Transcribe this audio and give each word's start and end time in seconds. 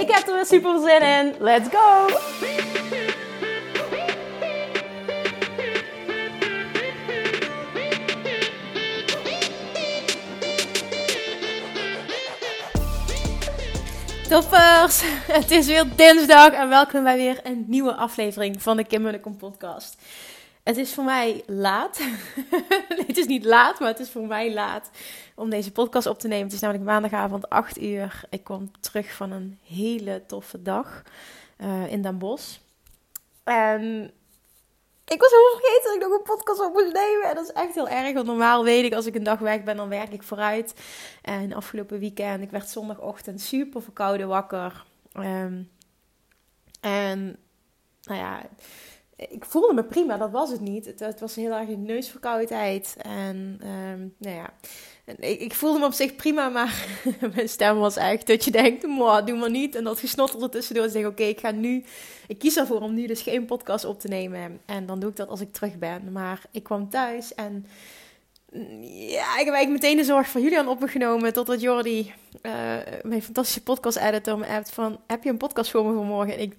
Ik 0.00 0.10
heb 0.10 0.26
er 0.26 0.34
weer 0.34 0.46
super 0.46 0.80
zin 0.80 1.02
in. 1.02 1.34
Let's 1.38 1.68
go! 1.68 2.06
Toppers, 14.28 15.02
het 15.26 15.50
is 15.50 15.66
weer 15.66 15.84
dinsdag 15.96 16.50
en 16.52 16.68
welkom 16.68 17.02
bij 17.02 17.16
weer 17.16 17.40
een 17.42 17.64
nieuwe 17.68 17.94
aflevering 17.94 18.62
van 18.62 18.76
de 18.76 18.84
Kim 18.84 19.02
Munnekom 19.02 19.36
podcast. 19.36 19.96
Het 20.66 20.76
is 20.76 20.94
voor 20.94 21.04
mij 21.04 21.42
laat. 21.46 21.98
nee, 22.88 23.06
het 23.06 23.16
is 23.16 23.26
niet 23.26 23.44
laat, 23.44 23.78
maar 23.78 23.88
het 23.88 23.98
is 23.98 24.10
voor 24.10 24.26
mij 24.26 24.52
laat 24.52 24.90
om 25.34 25.50
deze 25.50 25.72
podcast 25.72 26.06
op 26.06 26.18
te 26.18 26.28
nemen. 26.28 26.44
Het 26.44 26.52
is 26.52 26.60
namelijk 26.60 26.86
maandagavond 26.86 27.48
8 27.48 27.82
uur. 27.82 28.20
Ik 28.30 28.44
kom 28.44 28.70
terug 28.80 29.12
van 29.12 29.32
een 29.32 29.58
hele 29.66 30.22
toffe 30.26 30.62
dag 30.62 31.02
uh, 31.58 31.92
in 31.92 32.02
Den 32.02 32.18
Bosch. 32.18 32.56
En 33.44 34.10
ik 35.04 35.20
was 35.20 35.30
helemaal 35.30 35.58
vergeten 35.60 35.84
dat 35.84 35.94
ik 35.94 36.00
nog 36.00 36.18
een 36.18 36.36
podcast 36.36 36.60
op 36.60 36.72
moest 36.72 36.92
nemen. 36.92 37.28
En 37.28 37.34
dat 37.34 37.44
is 37.44 37.52
echt 37.52 37.74
heel 37.74 37.88
erg. 37.88 38.14
Want 38.14 38.26
normaal 38.26 38.64
weet 38.64 38.84
ik, 38.84 38.94
als 38.94 39.06
ik 39.06 39.14
een 39.14 39.22
dag 39.22 39.38
weg 39.38 39.62
ben, 39.62 39.76
dan 39.76 39.88
werk 39.88 40.12
ik 40.12 40.22
vooruit. 40.22 40.74
En 41.22 41.52
afgelopen 41.52 41.98
weekend, 41.98 42.42
ik 42.42 42.50
werd 42.50 42.68
zondagochtend 42.68 43.40
super 43.40 43.82
verkouden 43.82 44.28
wakker. 44.28 44.84
Um, 45.16 45.70
en 46.80 47.38
nou 48.02 48.20
ja, 48.20 48.42
ik 49.16 49.44
voelde 49.44 49.74
me 49.74 49.84
prima, 49.84 50.16
dat 50.16 50.30
was 50.30 50.50
het 50.50 50.60
niet. 50.60 50.94
Het, 50.98 51.20
was 51.20 51.34
heel 51.34 51.52
erg 51.52 51.68
een 51.68 51.82
neusverkoudheid. 51.82 52.96
En 52.98 53.60
um, 53.92 54.14
nou 54.18 54.36
ja, 54.36 54.52
ik, 55.18 55.40
ik, 55.40 55.54
voelde 55.54 55.78
me 55.78 55.84
op 55.84 55.92
zich 55.92 56.16
prima, 56.16 56.48
maar 56.48 56.86
mijn 57.34 57.48
stem 57.48 57.78
was 57.78 57.96
echt 57.96 58.26
dat 58.26 58.44
je 58.44 58.50
denkt, 58.50 58.82
doe 58.82 59.36
maar 59.36 59.50
niet. 59.50 59.74
En 59.74 59.84
dat 59.84 60.00
gesnotterde 60.00 60.48
tussendoor 60.48 60.84
en 60.84 60.90
zeg, 60.90 61.06
oké, 61.06 61.22
ik 61.22 61.40
ga 61.40 61.50
nu, 61.50 61.84
ik 62.26 62.38
kies 62.38 62.56
ervoor 62.56 62.80
om 62.80 62.94
nu 62.94 63.06
dus 63.06 63.22
geen 63.22 63.44
podcast 63.44 63.84
op 63.84 64.00
te 64.00 64.08
nemen. 64.08 64.60
En 64.66 64.86
dan 64.86 65.00
doe 65.00 65.10
ik 65.10 65.16
dat 65.16 65.28
als 65.28 65.40
ik 65.40 65.52
terug 65.52 65.78
ben. 65.78 66.12
Maar 66.12 66.42
ik 66.50 66.62
kwam 66.62 66.88
thuis 66.88 67.34
en 67.34 67.66
ja, 68.80 69.38
ik 69.38 69.44
heb 69.44 69.54
eigenlijk 69.54 69.68
meteen 69.68 69.96
de 69.96 70.04
zorg 70.04 70.28
van 70.28 70.42
Julian 70.42 70.68
opgenomen. 70.68 71.32
Totdat 71.32 71.60
Jordi, 71.60 72.12
uh, 72.42 72.52
mijn 73.02 73.22
fantastische 73.22 73.62
podcast 73.62 73.96
editor, 73.96 74.38
me 74.38 74.46
appt 74.46 74.70
van... 74.70 75.00
Heb 75.06 75.24
je 75.24 75.30
een 75.30 75.36
podcast 75.36 75.70
voor 75.70 75.84
me 75.84 75.94
vanmorgen? 75.94 76.34
En 76.34 76.40
ik... 76.40 76.54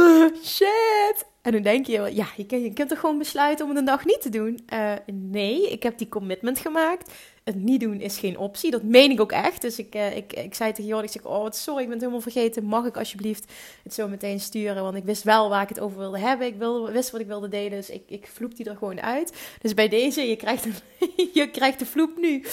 shit! 0.44 1.26
En 1.48 1.54
dan 1.54 1.62
denk 1.62 1.86
je, 1.86 2.10
ja, 2.14 2.26
je, 2.36 2.72
kunt, 2.74 2.88
toch 2.88 3.00
gewoon 3.00 3.18
besluiten 3.18 3.64
om 3.64 3.70
het 3.70 3.80
een 3.80 3.84
dag 3.84 4.04
niet 4.04 4.20
te 4.20 4.28
doen? 4.28 4.58
Uh, 4.72 4.92
nee, 5.12 5.70
ik 5.70 5.82
heb 5.82 5.98
die 5.98 6.08
commitment 6.08 6.58
gemaakt 6.58 7.12
het 7.48 7.62
niet 7.62 7.80
doen 7.80 8.00
is 8.00 8.18
geen 8.18 8.38
optie. 8.38 8.70
Dat 8.70 8.82
meen 8.82 9.10
ik 9.10 9.20
ook 9.20 9.32
echt. 9.32 9.60
Dus 9.60 9.78
ik, 9.78 9.94
uh, 9.94 10.16
ik, 10.16 10.32
ik 10.32 10.54
zei 10.54 10.72
tegen 10.72 10.90
Jordi, 10.90 11.06
ik 11.06 11.12
zeg, 11.12 11.24
oh 11.24 11.50
sorry, 11.50 11.80
ik 11.80 11.84
ben 11.84 11.92
het 11.92 12.00
helemaal 12.00 12.20
vergeten. 12.20 12.64
Mag 12.64 12.84
ik 12.84 12.96
alsjeblieft 12.96 13.52
het 13.82 13.94
zo 13.94 14.08
meteen 14.08 14.40
sturen? 14.40 14.82
Want 14.82 14.96
ik 14.96 15.04
wist 15.04 15.22
wel 15.22 15.48
waar 15.48 15.62
ik 15.62 15.68
het 15.68 15.80
over 15.80 15.98
wilde 15.98 16.18
hebben. 16.18 16.46
Ik 16.46 16.56
wilde, 16.56 16.92
wist 16.92 17.10
wat 17.10 17.20
ik 17.20 17.26
wilde 17.26 17.48
delen, 17.48 17.70
dus 17.70 17.90
ik, 17.90 18.02
ik 18.06 18.26
vloep 18.26 18.56
die 18.56 18.68
er 18.68 18.76
gewoon 18.76 19.00
uit. 19.00 19.32
Dus 19.60 19.74
bij 19.74 19.88
deze, 19.88 20.28
je 20.28 20.36
krijgt, 20.36 20.66
je 21.38 21.50
krijgt 21.50 21.78
de 21.78 21.86
vloep 21.86 22.16
nu. 22.16 22.44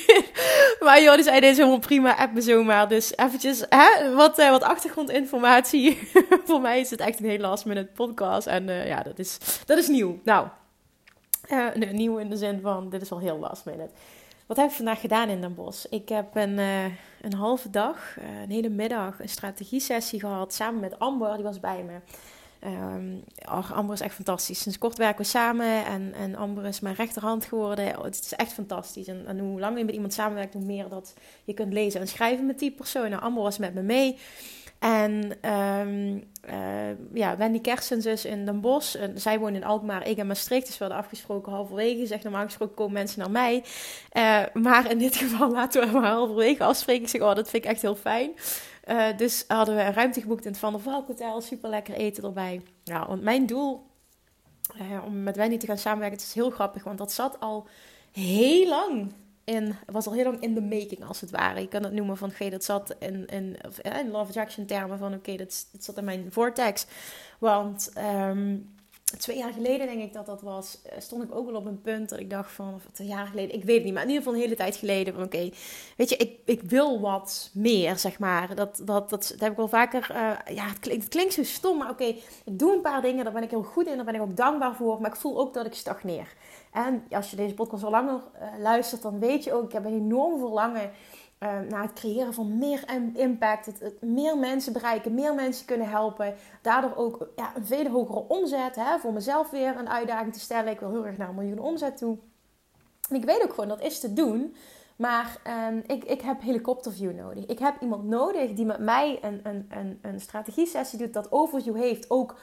maar 0.84 1.02
Jordi 1.02 1.22
zei, 1.22 1.40
deze 1.40 1.60
helemaal 1.60 1.78
prima, 1.78 2.16
app 2.16 2.32
me 2.32 2.40
zomaar. 2.40 2.88
Dus 2.88 3.16
eventjes 3.16 3.64
hè, 3.68 4.14
wat, 4.14 4.38
uh, 4.38 4.50
wat 4.50 4.62
achtergrondinformatie. 4.62 5.98
Voor 6.44 6.60
mij 6.60 6.80
is 6.80 6.90
het 6.90 7.00
echt 7.00 7.18
een 7.18 7.28
hele 7.28 7.42
last 7.46 7.64
minute 7.64 7.90
podcast. 7.94 8.46
En 8.46 8.68
uh, 8.68 8.86
ja, 8.86 9.02
dat 9.02 9.18
is, 9.18 9.38
dat 9.64 9.78
is 9.78 9.88
nieuw. 9.88 10.20
Nou, 10.24 10.46
uh, 11.50 11.74
nee, 11.74 11.92
nieuw 11.92 12.16
in 12.16 12.30
de 12.30 12.36
zin 12.36 12.60
van, 12.60 12.90
dit 12.90 13.02
is 13.02 13.08
wel 13.08 13.18
heel 13.18 13.38
last 13.38 13.64
minute. 13.64 13.90
Wat 14.46 14.56
heb 14.56 14.70
ik 14.70 14.76
vandaag 14.76 15.00
gedaan 15.00 15.28
in 15.28 15.40
Den 15.40 15.54
Bosch? 15.54 15.84
Ik 15.90 16.08
heb 16.08 16.36
een, 16.36 16.58
uh, 16.58 16.84
een 17.20 17.34
halve 17.34 17.70
dag, 17.70 18.16
uh, 18.18 18.40
een 18.42 18.50
hele 18.50 18.68
middag, 18.68 19.20
een 19.20 19.28
strategie-sessie 19.28 20.20
gehad 20.20 20.54
samen 20.54 20.80
met 20.80 20.98
Amber, 20.98 21.34
die 21.34 21.44
was 21.44 21.60
bij 21.60 21.82
me. 21.82 22.00
Oh, 23.48 23.70
Amber 23.70 23.94
is 23.94 24.00
echt 24.00 24.14
fantastisch. 24.14 24.60
Sinds 24.60 24.78
kort 24.78 24.98
werken 24.98 25.22
we 25.22 25.30
samen 25.30 25.84
en, 25.84 26.14
en 26.14 26.36
Amber 26.36 26.64
is 26.64 26.80
mijn 26.80 26.94
rechterhand 26.94 27.44
geworden. 27.44 27.98
Oh, 27.98 28.04
het 28.04 28.20
is 28.20 28.34
echt 28.34 28.52
fantastisch. 28.52 29.06
En, 29.06 29.26
en, 29.26 29.38
hoe 29.38 29.60
langer 29.60 29.78
je 29.78 29.84
met 29.84 29.94
iemand 29.94 30.12
samenwerkt, 30.12 30.54
hoe 30.54 30.64
meer 30.64 30.88
dat 30.88 31.14
je 31.44 31.54
kunt 31.54 31.72
lezen 31.72 32.00
en 32.00 32.08
schrijven 32.08 32.46
met 32.46 32.58
die 32.58 32.70
persoon. 32.70 33.10
Nou, 33.10 33.22
Amber 33.22 33.42
was 33.42 33.58
met 33.58 33.74
me 33.74 33.82
mee. 33.82 34.18
En 34.82 35.38
um, 35.50 36.22
uh, 36.50 37.12
ja, 37.12 37.36
Wendy 37.36 37.60
Kersens 37.60 38.04
dus 38.04 38.24
in 38.24 38.44
Den 38.44 38.60
Bosch. 38.60 38.94
En 38.94 39.20
zij 39.20 39.38
woont 39.38 39.54
in 39.54 39.64
Alkmaar, 39.64 40.06
ik 40.06 40.16
in 40.16 40.26
Maastricht. 40.26 40.66
Dus 40.66 40.78
we 40.78 40.84
hadden 40.84 41.02
afgesproken 41.02 41.52
halverwege. 41.52 42.06
Zeg 42.06 42.22
normaal 42.22 42.44
gesproken 42.44 42.74
komen 42.74 42.92
mensen 42.92 43.18
naar 43.18 43.30
mij. 43.30 43.64
Uh, 44.12 44.62
maar 44.62 44.90
in 44.90 44.98
dit 44.98 45.16
geval 45.22 45.50
laten 45.50 45.86
we 45.86 45.98
maar 45.98 46.10
halverwege 46.10 46.64
afspreken. 46.64 47.02
Ik 47.02 47.08
zeg, 47.08 47.20
oh, 47.20 47.34
dat 47.34 47.50
vind 47.50 47.64
ik 47.64 47.70
echt 47.70 47.82
heel 47.82 47.96
fijn. 47.96 48.30
Uh, 48.88 49.16
dus 49.16 49.44
hadden 49.48 49.76
we 49.76 49.82
een 49.82 49.92
ruimte 49.92 50.20
geboekt 50.20 50.44
in 50.44 50.50
het 50.50 50.60
Van 50.60 50.72
der 50.72 50.82
Valk 50.82 51.06
Hotel. 51.06 51.40
Super 51.40 51.70
lekker 51.70 51.94
eten 51.94 52.24
erbij. 52.24 52.62
Ja, 52.84 53.06
want 53.06 53.22
mijn 53.22 53.46
doel 53.46 53.86
om 55.04 55.22
met 55.22 55.36
Wendy 55.36 55.56
te 55.56 55.66
gaan 55.66 55.78
samenwerken, 55.78 56.18
het 56.18 56.26
is 56.26 56.34
heel 56.34 56.50
grappig. 56.50 56.84
Want 56.84 56.98
dat 56.98 57.12
zat 57.12 57.40
al 57.40 57.66
heel 58.12 58.68
lang 58.68 59.12
in, 59.44 59.76
was 59.86 60.06
al 60.06 60.12
heel 60.12 60.24
lang 60.24 60.40
in 60.40 60.54
de 60.54 60.62
making 60.62 61.04
als 61.04 61.20
het 61.20 61.30
ware. 61.30 61.60
Je 61.60 61.68
kan 61.68 61.82
het 61.82 61.92
noemen 61.92 62.16
van, 62.16 62.30
oké, 62.30 62.50
dat 62.50 62.64
zat 62.64 62.94
in, 62.98 63.26
in, 63.26 63.56
in 63.82 64.10
Love 64.10 64.32
Jackson 64.32 64.66
termen 64.66 64.98
van, 64.98 65.14
oké, 65.14 65.36
dat, 65.36 65.68
dat 65.72 65.84
zat 65.84 65.96
in 65.98 66.04
mijn 66.04 66.32
vortex. 66.32 66.86
Want 67.38 67.92
um, 67.98 68.74
twee 69.18 69.36
jaar 69.36 69.52
geleden 69.52 69.86
denk 69.86 70.02
ik 70.02 70.12
dat 70.12 70.26
dat 70.26 70.42
was, 70.42 70.78
eh, 70.82 71.00
stond 71.00 71.22
ik 71.22 71.34
ook 71.34 71.46
wel 71.46 71.60
op 71.60 71.66
een 71.66 71.80
punt 71.80 72.08
dat 72.08 72.18
ik 72.18 72.30
dacht 72.30 72.52
van, 72.52 72.74
of 72.74 72.82
twee 72.92 73.08
jaar 73.08 73.26
geleden, 73.26 73.54
ik 73.54 73.64
weet 73.64 73.74
het 73.76 73.84
niet, 73.84 73.94
maar 73.94 74.02
in 74.02 74.08
ieder 74.08 74.22
geval 74.22 74.38
een 74.38 74.44
hele 74.44 74.56
tijd 74.56 74.76
geleden 74.76 75.14
van, 75.14 75.22
oké, 75.22 75.50
weet 75.96 76.08
je, 76.08 76.16
ik, 76.16 76.38
ik 76.44 76.62
wil 76.62 77.00
wat 77.00 77.50
meer, 77.54 77.98
zeg 77.98 78.18
maar. 78.18 78.54
Dat, 78.54 78.82
dat, 78.84 79.10
dat, 79.10 79.34
heb 79.38 79.50
ik 79.50 79.56
wel 79.56 79.68
vaker, 79.68 80.08
uh, 80.10 80.56
ja, 80.56 80.66
het 80.68 80.78
klinkt, 80.78 81.08
klinkt 81.08 81.32
zo 81.32 81.42
stom, 81.42 81.78
maar 81.78 81.90
oké, 81.90 82.04
ik 82.44 82.58
doe 82.58 82.74
een 82.74 82.80
paar 82.80 83.02
dingen, 83.02 83.24
daar 83.24 83.32
ben 83.32 83.42
ik 83.42 83.50
heel 83.50 83.62
goed 83.62 83.86
in, 83.86 83.96
daar 83.96 84.04
ben 84.04 84.14
ik 84.14 84.20
ook 84.20 84.36
dankbaar 84.36 84.74
voor, 84.74 85.00
maar 85.00 85.10
ik 85.10 85.20
voel 85.20 85.38
ook 85.38 85.54
dat 85.54 85.66
ik 85.66 85.74
stagneer. 85.74 86.34
En 86.72 87.04
als 87.10 87.30
je 87.30 87.36
deze 87.36 87.54
podcast 87.54 87.84
al 87.84 87.90
langer 87.90 88.20
uh, 88.40 88.62
luistert, 88.62 89.02
dan 89.02 89.18
weet 89.18 89.44
je 89.44 89.52
ook, 89.52 89.64
ik 89.64 89.72
heb 89.72 89.84
een 89.84 89.92
enorm 89.92 90.38
verlangen 90.38 90.90
uh, 91.42 91.58
naar 91.68 91.82
het 91.82 91.92
creëren 91.92 92.34
van 92.34 92.58
meer 92.58 92.84
impact. 93.14 93.66
Het, 93.66 94.02
meer 94.02 94.38
mensen 94.38 94.72
bereiken, 94.72 95.14
meer 95.14 95.34
mensen 95.34 95.66
kunnen 95.66 95.88
helpen. 95.88 96.34
Daardoor 96.62 96.96
ook 96.96 97.28
ja, 97.36 97.52
een 97.56 97.66
veel 97.66 97.86
hogere 97.86 98.24
omzet. 98.28 98.74
Hè, 98.74 98.98
voor 98.98 99.12
mezelf 99.12 99.50
weer 99.50 99.76
een 99.76 99.88
uitdaging 99.88 100.32
te 100.32 100.40
stellen. 100.40 100.72
Ik 100.72 100.80
wil 100.80 100.90
heel 100.90 101.06
erg 101.06 101.16
naar 101.16 101.28
een 101.28 101.34
miljoen 101.34 101.58
omzet 101.58 101.96
toe. 101.96 102.16
En 103.08 103.16
ik 103.16 103.24
weet 103.24 103.42
ook 103.42 103.54
gewoon, 103.54 103.68
dat 103.68 103.82
is 103.82 104.00
te 104.00 104.12
doen. 104.12 104.54
Maar 104.96 105.36
um, 105.68 105.82
ik, 105.86 106.04
ik 106.04 106.20
heb 106.20 106.40
helikopterview 106.40 107.14
nodig. 107.14 107.46
Ik 107.46 107.58
heb 107.58 107.74
iemand 107.80 108.04
nodig 108.04 108.52
die 108.52 108.64
met 108.64 108.78
mij 108.78 109.18
een, 109.22 109.40
een, 109.42 109.66
een, 109.70 109.98
een 110.02 110.20
strategie-sessie 110.20 110.98
doet, 110.98 111.12
dat 111.12 111.32
overview 111.32 111.76
heeft. 111.76 112.10
Ook 112.10 112.34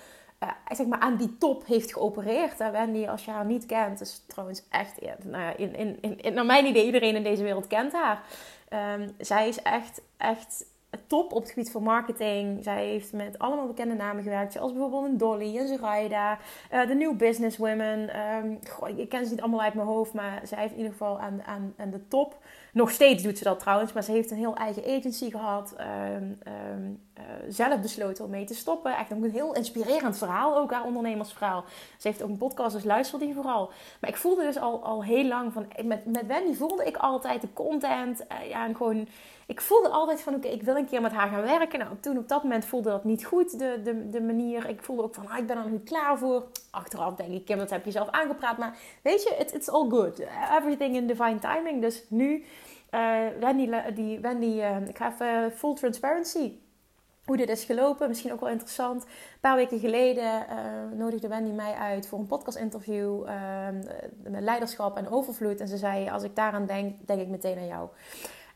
uh, 0.43 0.49
zeg 0.75 0.87
maar 0.87 0.99
aan 0.99 1.17
die 1.17 1.37
top 1.37 1.65
heeft 1.65 1.93
geopereerd. 1.93 2.59
Hè? 2.59 2.71
Wendy, 2.71 3.07
als 3.07 3.25
je 3.25 3.31
haar 3.31 3.45
niet 3.45 3.65
kent, 3.65 4.01
is 4.01 4.23
trouwens 4.27 4.63
echt, 4.69 5.01
nou 5.23 5.43
ja, 5.43 5.55
in, 5.55 5.75
in, 5.75 6.21
in, 6.21 6.33
naar 6.33 6.45
mijn 6.45 6.65
idee, 6.65 6.85
iedereen 6.85 7.15
in 7.15 7.23
deze 7.23 7.43
wereld 7.43 7.67
kent 7.67 7.93
haar. 7.93 8.23
Um, 8.73 9.15
zij 9.17 9.47
is 9.47 9.61
echt, 9.61 10.01
echt 10.17 10.65
top 11.07 11.33
op 11.33 11.41
het 11.41 11.49
gebied 11.49 11.71
van 11.71 11.83
marketing. 11.83 12.63
Zij 12.63 12.85
heeft 12.85 13.13
met 13.13 13.39
allemaal 13.39 13.67
bekende 13.67 13.95
namen 13.95 14.23
gewerkt, 14.23 14.53
zoals 14.53 14.71
bijvoorbeeld 14.71 15.05
een 15.05 15.17
Dolly, 15.17 15.57
een 15.57 15.67
Zoraida, 15.67 16.37
uh, 16.73 16.87
de 16.87 16.95
New 16.95 17.17
Business 17.17 17.57
Women. 17.57 18.19
Um, 18.19 18.59
goh, 18.69 18.99
ik 18.99 19.09
ken 19.09 19.25
ze 19.25 19.31
niet 19.31 19.41
allemaal 19.41 19.61
uit 19.61 19.73
mijn 19.73 19.87
hoofd, 19.87 20.13
maar 20.13 20.41
zij 20.43 20.57
heeft 20.57 20.71
in 20.71 20.77
ieder 20.77 20.91
geval 20.91 21.19
aan, 21.19 21.43
aan, 21.43 21.73
aan 21.77 21.89
de 21.89 22.07
top 22.07 22.37
nog 22.73 22.91
steeds 22.91 23.23
doet 23.23 23.37
ze 23.37 23.43
dat 23.43 23.59
trouwens, 23.59 23.93
maar 23.93 24.03
ze 24.03 24.11
heeft 24.11 24.31
een 24.31 24.37
heel 24.37 24.55
eigen 24.55 24.83
agency 24.83 25.29
gehad. 25.29 25.75
Um, 25.79 26.39
um, 26.73 27.07
uh, 27.17 27.23
zelf 27.49 27.81
besloten 27.81 28.25
om 28.25 28.31
mee 28.31 28.45
te 28.45 28.55
stoppen. 28.55 28.97
Echt 28.97 29.11
een 29.11 29.31
heel 29.31 29.55
inspirerend 29.55 30.17
verhaal, 30.17 30.57
ook 30.57 30.71
haar 30.71 30.83
ondernemersverhaal. 30.83 31.63
Ze 31.97 32.07
heeft 32.07 32.23
ook 32.23 32.29
een 32.29 32.37
podcast, 32.37 32.73
dus 32.73 32.83
luister 32.83 33.19
die 33.19 33.33
vooral. 33.33 33.71
Maar 34.01 34.09
ik 34.09 34.17
voelde 34.17 34.43
dus 34.43 34.57
al, 34.57 34.83
al 34.83 35.03
heel 35.03 35.25
lang 35.25 35.53
van... 35.53 35.67
Met, 35.83 36.05
met 36.05 36.25
Wendy 36.25 36.53
voelde 36.53 36.83
ik 36.83 36.97
altijd 36.97 37.41
de 37.41 37.53
content. 37.53 38.25
Uh, 38.31 38.49
ja, 38.49 38.65
en 38.65 38.75
gewoon... 38.75 39.07
Ik 39.45 39.61
voelde 39.61 39.89
altijd 39.89 40.21
van, 40.21 40.35
oké, 40.35 40.47
ik 40.47 40.63
wil 40.63 40.75
een 40.75 40.87
keer 40.87 41.01
met 41.01 41.11
haar 41.11 41.29
gaan 41.29 41.41
werken. 41.41 41.79
Nou, 41.79 41.91
toen 41.99 42.17
op 42.17 42.27
dat 42.27 42.43
moment 42.43 42.65
voelde 42.65 42.89
dat 42.89 43.03
niet 43.03 43.25
goed, 43.25 43.59
de, 43.59 43.79
de, 43.83 44.09
de 44.09 44.21
manier. 44.21 44.69
Ik 44.69 44.83
voelde 44.83 45.03
ook 45.03 45.15
van, 45.15 45.27
ah, 45.27 45.37
ik 45.37 45.47
ben 45.47 45.57
er 45.57 45.69
nu 45.69 45.79
klaar 45.79 46.17
voor. 46.17 46.43
Achteraf 46.71 47.15
denk 47.15 47.31
ik, 47.31 47.45
Kim, 47.45 47.57
dat 47.57 47.69
heb 47.69 47.85
je 47.85 47.91
zelf 47.91 48.09
aangepraat. 48.09 48.57
Maar 48.57 48.77
weet 49.01 49.23
je, 49.23 49.35
it, 49.39 49.53
it's 49.53 49.69
all 49.69 49.89
good. 49.89 50.19
Everything 50.57 50.95
in 50.95 51.07
divine 51.07 51.39
timing. 51.39 51.81
Dus 51.81 52.03
nu... 52.09 52.45
Uh, 52.91 53.27
Wendy, 53.39 53.69
die, 53.93 54.19
Wendy 54.19 54.45
uh, 54.45 54.87
ik 54.87 54.97
ga 54.97 55.11
even 55.13 55.51
full 55.51 55.73
transparency. 55.73 56.57
hoe 57.25 57.37
dit 57.37 57.49
is 57.49 57.63
gelopen. 57.63 58.07
Misschien 58.07 58.33
ook 58.33 58.39
wel 58.39 58.49
interessant. 58.49 59.03
Een 59.03 59.39
paar 59.41 59.55
weken 59.55 59.79
geleden 59.79 60.45
uh, 60.49 60.97
nodigde 60.97 61.27
Wendy 61.27 61.51
mij 61.51 61.73
uit 61.73 62.07
voor 62.07 62.19
een 62.19 62.27
podcast-interview 62.27 63.25
met 64.23 64.41
leiderschap 64.41 64.97
en 64.97 65.09
overvloed. 65.09 65.59
En 65.59 65.67
ze 65.67 65.77
zei: 65.77 66.09
Als 66.09 66.23
ik 66.23 66.35
daaraan 66.35 66.65
denk, 66.65 67.07
denk 67.07 67.21
ik 67.21 67.27
meteen 67.27 67.57
aan 67.57 67.67
jou. 67.67 67.89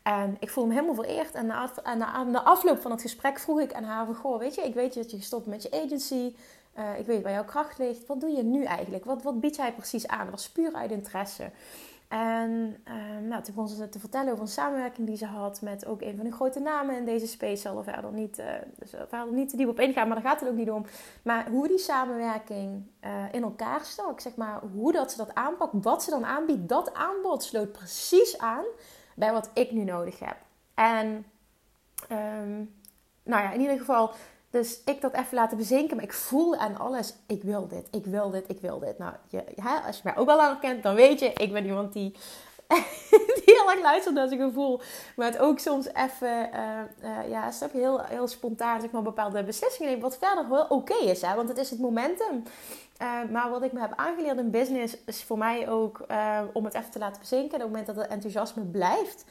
En 0.02 0.36
ik 0.40 0.50
voel 0.50 0.66
me 0.66 0.72
helemaal 0.72 0.94
vereerd. 0.94 1.34
En 1.34 1.46
na, 1.46 2.42
afloop 2.44 2.80
van 2.80 2.90
het 2.90 3.02
gesprek 3.02 3.38
vroeg 3.38 3.60
ik 3.60 3.72
aan 3.72 3.84
haar: 3.84 4.06
Goh, 4.06 4.38
weet 4.38 4.54
je, 4.54 4.62
ik 4.62 4.74
weet 4.74 4.94
dat 4.94 5.10
je 5.10 5.16
gestopt 5.16 5.46
met 5.46 5.62
je 5.62 5.70
agency. 5.84 6.34
Ik 6.98 7.06
weet 7.06 7.22
waar 7.22 7.32
jouw 7.32 7.44
kracht 7.44 7.78
ligt. 7.78 8.06
Wat 8.06 8.20
doe 8.20 8.30
je 8.30 8.42
nu 8.42 8.64
eigenlijk? 8.64 9.04
Wat, 9.04 9.22
wat 9.22 9.40
bied 9.40 9.56
jij 9.56 9.72
precies 9.72 10.06
aan? 10.06 10.24
Dat 10.24 10.30
was 10.30 10.50
puur 10.50 10.72
uit 10.72 10.90
interesse. 10.90 11.50
En 12.14 12.76
uh, 12.88 13.28
nou, 13.28 13.42
toen 13.42 13.54
begon 13.54 13.68
ze 13.68 13.88
te 13.88 13.98
vertellen 13.98 14.32
over 14.32 14.42
een 14.42 14.50
samenwerking 14.50 15.06
die 15.06 15.16
ze 15.16 15.26
had 15.26 15.60
met 15.60 15.86
ook 15.86 16.02
een 16.02 16.16
van 16.16 16.24
de 16.24 16.32
grote 16.32 16.60
namen 16.60 16.96
in 16.96 17.04
deze 17.04 17.26
space. 17.26 17.56
Zal 17.56 17.78
er 17.78 17.84
verder 17.84 18.12
niet, 18.12 18.38
uh, 18.38 18.46
dus 18.78 18.90
verder 18.90 19.32
niet 19.32 19.48
te 19.48 19.56
diep 19.56 19.68
op 19.68 19.80
ingaan, 19.80 20.06
maar 20.06 20.16
daar 20.20 20.30
gaat 20.30 20.40
het 20.40 20.48
ook 20.48 20.56
niet 20.56 20.70
om. 20.70 20.86
Maar 21.22 21.48
hoe 21.48 21.68
die 21.68 21.78
samenwerking 21.78 22.86
uh, 23.04 23.10
in 23.32 23.42
elkaar 23.42 23.80
stak, 23.80 24.20
zeg 24.20 24.36
maar, 24.36 24.60
hoe 24.72 24.92
dat 24.92 25.10
ze 25.10 25.16
dat 25.16 25.34
aanpakt, 25.34 25.72
wat 25.72 26.02
ze 26.02 26.10
dan 26.10 26.24
aanbiedt, 26.24 26.68
dat 26.68 26.94
aanbod 26.94 27.42
sloot 27.42 27.72
precies 27.72 28.38
aan 28.38 28.64
bij 29.16 29.32
wat 29.32 29.50
ik 29.54 29.70
nu 29.70 29.84
nodig 29.84 30.18
heb. 30.18 30.36
En 30.74 31.26
um, 32.10 32.74
nou 33.22 33.42
ja, 33.42 33.52
in 33.52 33.60
ieder 33.60 33.78
geval 33.78 34.10
dus 34.54 34.80
ik 34.84 35.00
dat 35.00 35.12
even 35.14 35.34
laten 35.34 35.56
bezinken. 35.56 35.96
Maar 35.96 36.04
ik 36.04 36.12
voelde 36.12 36.58
aan 36.58 36.78
alles, 36.78 37.14
ik 37.26 37.42
wil 37.42 37.68
dit, 37.68 37.88
ik 37.90 38.04
wil 38.04 38.30
dit, 38.30 38.44
ik 38.48 38.60
wil 38.60 38.78
dit. 38.78 38.98
Nou, 38.98 39.12
je, 39.28 39.44
als 39.86 39.96
je 39.96 40.02
mij 40.04 40.16
ook 40.16 40.28
al 40.28 40.36
lang 40.36 40.60
kent, 40.60 40.82
dan 40.82 40.94
weet 40.94 41.20
je, 41.20 41.32
ik 41.32 41.52
ben 41.52 41.64
iemand 41.64 41.92
die, 41.92 42.10
die 43.36 43.42
heel 43.44 43.70
erg 43.70 43.82
luistert 43.82 44.14
naar 44.14 44.28
zijn 44.28 44.40
gevoel. 44.40 44.80
Maar 45.16 45.26
het 45.26 45.38
ook 45.38 45.58
soms 45.58 45.86
even, 45.86 46.50
uh, 46.54 46.80
uh, 47.02 47.28
ja, 47.28 47.48
is 47.48 47.62
ook 47.62 47.72
heel, 47.72 48.00
heel 48.00 48.28
spontaan, 48.28 48.80
zeg 48.80 48.90
maar, 48.90 49.02
bepaalde 49.02 49.44
beslissingen 49.44 49.90
neemt. 49.90 50.02
Wat 50.02 50.18
verder 50.18 50.46
heel 50.46 50.66
oké 50.68 50.94
is, 50.94 51.22
hè. 51.22 51.34
Want 51.34 51.48
het 51.48 51.58
is 51.58 51.70
het 51.70 51.78
momentum. 51.78 52.42
Uh, 53.02 53.30
maar 53.30 53.50
wat 53.50 53.62
ik 53.62 53.72
me 53.72 53.80
heb 53.80 53.92
aangeleerd 53.96 54.38
in 54.38 54.50
business, 54.50 54.96
is 55.06 55.24
voor 55.24 55.38
mij 55.38 55.68
ook, 55.68 56.06
om 56.52 56.64
het 56.64 56.74
even 56.74 56.90
te 56.90 56.98
laten 56.98 57.20
bezinken. 57.20 57.54
Op 57.54 57.60
het 57.60 57.70
moment 57.70 57.86
dat 57.86 57.96
het 57.96 58.06
enthousiasme 58.06 58.62
blijft, 58.62 59.24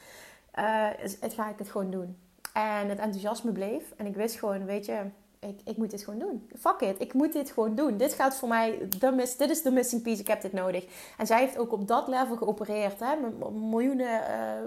het, 1.20 1.34
ga 1.34 1.48
ik 1.48 1.58
het 1.58 1.70
gewoon 1.70 1.90
doen. 1.90 2.23
En 2.54 2.88
het 2.88 2.98
enthousiasme 2.98 3.52
bleef. 3.52 3.92
En 3.96 4.06
ik 4.06 4.14
wist 4.14 4.38
gewoon, 4.38 4.64
weet 4.64 4.86
je, 4.86 5.00
ik, 5.40 5.60
ik 5.64 5.76
moet 5.76 5.90
dit 5.90 6.04
gewoon 6.04 6.18
doen. 6.18 6.48
Fuck 6.58 6.80
it, 6.80 7.00
ik 7.00 7.12
moet 7.12 7.32
dit 7.32 7.50
gewoon 7.50 7.74
doen. 7.74 7.96
Dit 7.96 8.12
gaat 8.12 8.36
voor 8.36 8.48
mij, 8.48 8.88
de 8.98 9.10
miss, 9.10 9.36
dit 9.36 9.50
is 9.50 9.62
de 9.62 9.70
missing 9.70 10.02
piece, 10.02 10.20
ik 10.20 10.26
heb 10.26 10.40
dit 10.40 10.52
nodig. 10.52 10.86
En 11.18 11.26
zij 11.26 11.38
heeft 11.38 11.58
ook 11.58 11.72
op 11.72 11.88
dat 11.88 12.08
level 12.08 12.36
geopereerd. 12.36 13.00
Hè? 13.00 13.16
Miljoenen 13.50 14.22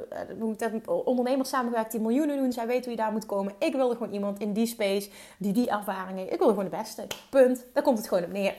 uh, 0.10 1.06
ondernemers 1.06 1.50
samengewerkt 1.50 1.92
die 1.92 2.02
miljoenen 2.02 2.38
doen. 2.38 2.52
Zij 2.52 2.68
weet 2.68 2.84
hoe 2.84 2.92
je 2.92 3.00
daar 3.00 3.12
moet 3.12 3.26
komen. 3.26 3.54
Ik 3.60 3.74
wilde 3.74 3.96
gewoon 3.96 4.14
iemand 4.14 4.40
in 4.40 4.54
die 4.54 4.68
space 4.68 5.10
die 5.38 5.54
die 5.54 5.70
ervaring 5.70 6.18
heeft. 6.18 6.32
Ik 6.32 6.38
wilde 6.38 6.54
gewoon 6.54 6.70
de 6.70 6.78
beste. 6.78 7.08
Punt. 7.30 7.66
Daar 7.74 7.84
komt 7.84 7.98
het 7.98 8.08
gewoon 8.08 8.24
op 8.24 8.32
neer. 8.32 8.56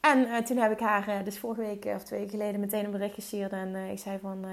En 0.00 0.18
uh, 0.18 0.36
toen 0.36 0.56
heb 0.56 0.72
ik 0.72 0.80
haar 0.80 1.24
dus 1.24 1.38
vorige 1.38 1.60
week 1.60 1.84
of 1.84 2.02
twee 2.02 2.20
weken 2.20 2.38
geleden 2.38 2.60
meteen 2.60 2.84
een 2.84 2.90
bericht 2.90 3.14
gestuurd. 3.14 3.52
En 3.52 3.74
ik 3.74 3.98
zei 3.98 4.18
van 4.22 4.44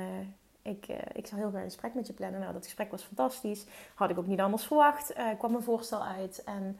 ik, 0.63 0.85
uh, 0.89 0.95
ik 1.13 1.27
zou 1.27 1.41
heel 1.41 1.49
graag 1.49 1.61
een 1.61 1.69
gesprek 1.69 1.93
met 1.93 2.07
je 2.07 2.13
plannen. 2.13 2.39
Nou, 2.39 2.53
dat 2.53 2.63
gesprek 2.63 2.91
was 2.91 3.03
fantastisch. 3.03 3.65
Had 3.95 4.09
ik 4.09 4.17
ook 4.17 4.27
niet 4.27 4.39
anders 4.39 4.65
verwacht. 4.65 5.17
Uh, 5.17 5.27
kwam 5.37 5.55
een 5.55 5.63
voorstel 5.63 6.03
uit. 6.03 6.43
En 6.45 6.79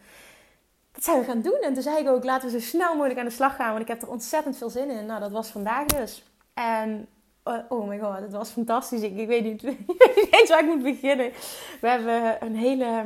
dat 0.91 1.03
zijn 1.03 1.19
we 1.19 1.25
gaan 1.25 1.41
doen. 1.41 1.59
En 1.61 1.73
toen 1.73 1.83
zei 1.83 1.97
ik 1.97 2.07
ook, 2.07 2.23
laten 2.23 2.51
we 2.51 2.59
zo 2.59 2.65
snel 2.65 2.95
mogelijk 2.95 3.19
aan 3.19 3.25
de 3.25 3.31
slag 3.31 3.55
gaan. 3.55 3.69
Want 3.69 3.81
ik 3.81 3.87
heb 3.87 4.01
er 4.01 4.09
ontzettend 4.09 4.57
veel 4.57 4.69
zin 4.69 4.89
in. 4.89 5.05
Nou, 5.05 5.19
dat 5.19 5.31
was 5.31 5.49
vandaag 5.49 5.85
dus. 5.85 6.23
En 6.53 7.07
uh, 7.47 7.57
oh 7.69 7.87
my 7.87 7.99
god, 7.99 8.19
het 8.19 8.31
was 8.31 8.49
fantastisch. 8.49 9.01
Ik, 9.01 9.17
ik 9.17 9.27
weet 9.27 9.43
niet 9.43 9.63
eens 10.37 10.49
waar 10.49 10.59
ik 10.59 10.65
moet 10.65 10.83
beginnen. 10.83 11.31
We 11.81 11.87
hebben 11.87 12.45
een 12.45 12.55
hele... 12.55 13.05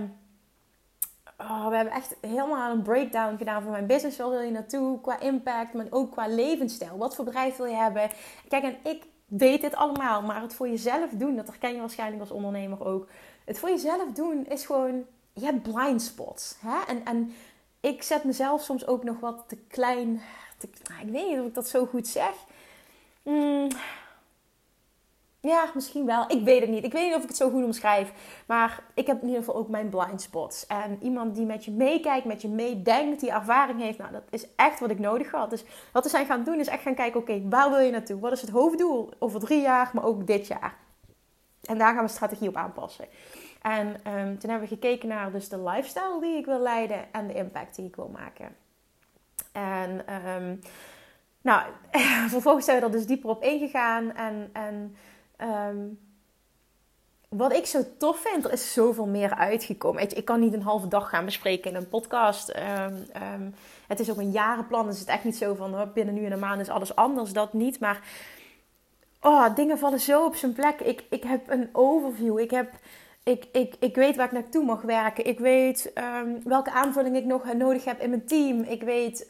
Oh, 1.37 1.67
we 1.67 1.75
hebben 1.75 1.93
echt 1.93 2.15
helemaal 2.21 2.71
een 2.71 2.81
breakdown 2.81 3.37
gedaan 3.37 3.61
van 3.61 3.71
mijn 3.71 3.87
business. 3.87 4.17
Waar 4.17 4.29
wil 4.29 4.39
je 4.39 4.51
naartoe? 4.51 5.01
Qua 5.01 5.19
impact, 5.19 5.73
maar 5.73 5.85
ook 5.89 6.11
qua 6.11 6.27
levensstijl. 6.27 6.97
Wat 6.97 7.15
voor 7.15 7.25
bedrijf 7.25 7.57
wil 7.57 7.65
je 7.65 7.75
hebben? 7.75 8.09
Kijk, 8.47 8.63
en 8.63 8.77
ik 8.83 9.03
weet 9.27 9.61
dit 9.61 9.75
allemaal, 9.75 10.21
maar 10.21 10.41
het 10.41 10.53
voor 10.53 10.67
jezelf 10.67 11.11
doen, 11.11 11.35
dat 11.35 11.47
herken 11.47 11.73
je 11.73 11.79
waarschijnlijk 11.79 12.21
als 12.21 12.31
ondernemer 12.31 12.85
ook. 12.85 13.07
Het 13.45 13.59
voor 13.59 13.69
jezelf 13.69 14.11
doen 14.13 14.45
is 14.45 14.65
gewoon, 14.65 15.05
je 15.33 15.45
hebt 15.45 15.61
blind 15.61 16.01
spots. 16.01 16.55
Hè? 16.59 16.83
En, 16.87 17.05
en 17.05 17.33
ik 17.79 18.03
zet 18.03 18.23
mezelf 18.23 18.61
soms 18.61 18.87
ook 18.87 19.03
nog 19.03 19.19
wat 19.19 19.43
te 19.47 19.57
klein. 19.57 20.21
Nou, 20.89 21.07
ik 21.07 21.11
weet 21.11 21.27
niet 21.27 21.39
of 21.39 21.45
ik 21.45 21.53
dat 21.53 21.67
zo 21.67 21.85
goed 21.85 22.07
zeg. 22.07 22.33
Mm, 23.23 23.67
ja, 25.47 25.71
misschien 25.73 26.05
wel. 26.05 26.31
Ik 26.31 26.43
weet 26.43 26.61
het 26.61 26.69
niet. 26.69 26.83
Ik 26.83 26.91
weet 26.91 27.05
niet 27.05 27.15
of 27.15 27.21
ik 27.21 27.27
het 27.27 27.37
zo 27.37 27.49
goed 27.49 27.63
omschrijf. 27.63 28.11
Maar 28.47 28.83
ik 28.93 29.07
heb 29.07 29.21
in 29.21 29.27
ieder 29.27 29.43
geval 29.43 29.55
ook 29.55 29.69
mijn 29.69 29.89
blind 29.89 30.21
spots. 30.21 30.65
En 30.65 30.97
iemand 31.01 31.35
die 31.35 31.45
met 31.45 31.65
je 31.65 31.71
meekijkt, 31.71 32.25
met 32.25 32.41
je 32.41 32.47
meedenkt, 32.47 33.19
die 33.19 33.31
ervaring 33.31 33.81
heeft. 33.81 33.97
Nou, 33.97 34.11
dat 34.11 34.23
is 34.29 34.47
echt 34.55 34.79
wat 34.79 34.89
ik 34.89 34.99
nodig 34.99 35.31
had. 35.31 35.49
Dus 35.49 35.63
wat 35.91 36.03
we 36.03 36.09
zijn 36.09 36.25
gaan 36.25 36.43
doen, 36.43 36.59
is 36.59 36.67
echt 36.67 36.81
gaan 36.81 36.95
kijken: 36.95 37.19
oké, 37.19 37.41
waar 37.49 37.69
wil 37.69 37.79
je 37.79 37.91
naartoe? 37.91 38.19
Wat 38.19 38.31
is 38.31 38.41
het 38.41 38.49
hoofddoel 38.49 39.09
over 39.19 39.39
drie 39.39 39.61
jaar, 39.61 39.89
maar 39.93 40.03
ook 40.03 40.27
dit 40.27 40.47
jaar? 40.47 40.77
En 41.63 41.77
daar 41.77 41.93
gaan 41.93 42.03
we 42.03 42.09
strategie 42.09 42.47
op 42.47 42.55
aanpassen. 42.55 43.05
En 43.61 43.87
um, 43.87 44.39
toen 44.39 44.49
hebben 44.49 44.69
we 44.69 44.75
gekeken 44.75 45.07
naar 45.07 45.31
dus 45.31 45.49
de 45.49 45.63
lifestyle 45.63 46.17
die 46.21 46.37
ik 46.37 46.45
wil 46.45 46.59
leiden 46.59 47.13
en 47.13 47.27
de 47.27 47.33
impact 47.33 47.75
die 47.75 47.85
ik 47.85 47.95
wil 47.95 48.09
maken. 48.13 48.55
En 49.51 50.13
um, 50.13 50.59
nou, 51.41 51.61
vervolgens 52.35 52.65
zijn 52.65 52.79
we 52.79 52.85
er 52.85 52.91
dus 52.91 53.05
dieper 53.05 53.29
op 53.29 53.43
ingegaan. 53.43 54.15
En, 54.15 54.49
en 54.53 54.95
Um, 55.41 55.99
wat 57.29 57.53
ik 57.53 57.65
zo 57.65 57.81
tof 57.97 58.19
vind, 58.19 58.45
er 58.45 58.51
is 58.51 58.73
zoveel 58.73 59.05
meer 59.05 59.35
uitgekomen. 59.35 60.17
Ik 60.17 60.25
kan 60.25 60.39
niet 60.39 60.53
een 60.53 60.61
halve 60.61 60.87
dag 60.87 61.09
gaan 61.09 61.25
bespreken 61.25 61.71
in 61.71 61.75
een 61.75 61.89
podcast. 61.89 62.55
Um, 62.55 63.05
um, 63.33 63.55
het 63.87 63.99
is 63.99 64.11
ook 64.11 64.17
een 64.17 64.31
jarenplan. 64.31 64.85
Dus 64.85 64.99
het 64.99 65.07
is 65.07 65.13
echt 65.13 65.23
niet 65.23 65.37
zo 65.37 65.55
van 65.55 65.73
oh, 65.73 65.93
binnen 65.93 66.13
nu 66.13 66.25
en 66.25 66.31
een 66.31 66.39
maand 66.39 66.61
is 66.61 66.69
alles 66.69 66.95
anders. 66.95 67.33
Dat 67.33 67.53
niet. 67.53 67.79
Maar 67.79 68.01
oh, 69.21 69.55
dingen 69.55 69.77
vallen 69.77 69.99
zo 69.99 70.25
op 70.25 70.35
zijn 70.35 70.53
plek. 70.53 70.79
Ik, 70.79 71.03
ik 71.09 71.23
heb 71.23 71.49
een 71.49 71.69
overview. 71.71 72.39
Ik, 72.39 72.51
heb, 72.51 72.71
ik, 73.23 73.75
ik 73.79 73.95
weet 73.95 74.15
waar 74.15 74.25
ik 74.25 74.31
naartoe 74.31 74.65
mag 74.65 74.81
werken. 74.81 75.25
Ik 75.25 75.39
weet 75.39 75.93
welke 76.43 76.71
aanvulling 76.71 77.15
ik 77.15 77.25
nog 77.25 77.53
nodig 77.53 77.85
heb 77.85 77.99
in 77.99 78.09
mijn 78.09 78.25
team. 78.25 78.61
Ik 78.61 78.83
weet 78.83 79.25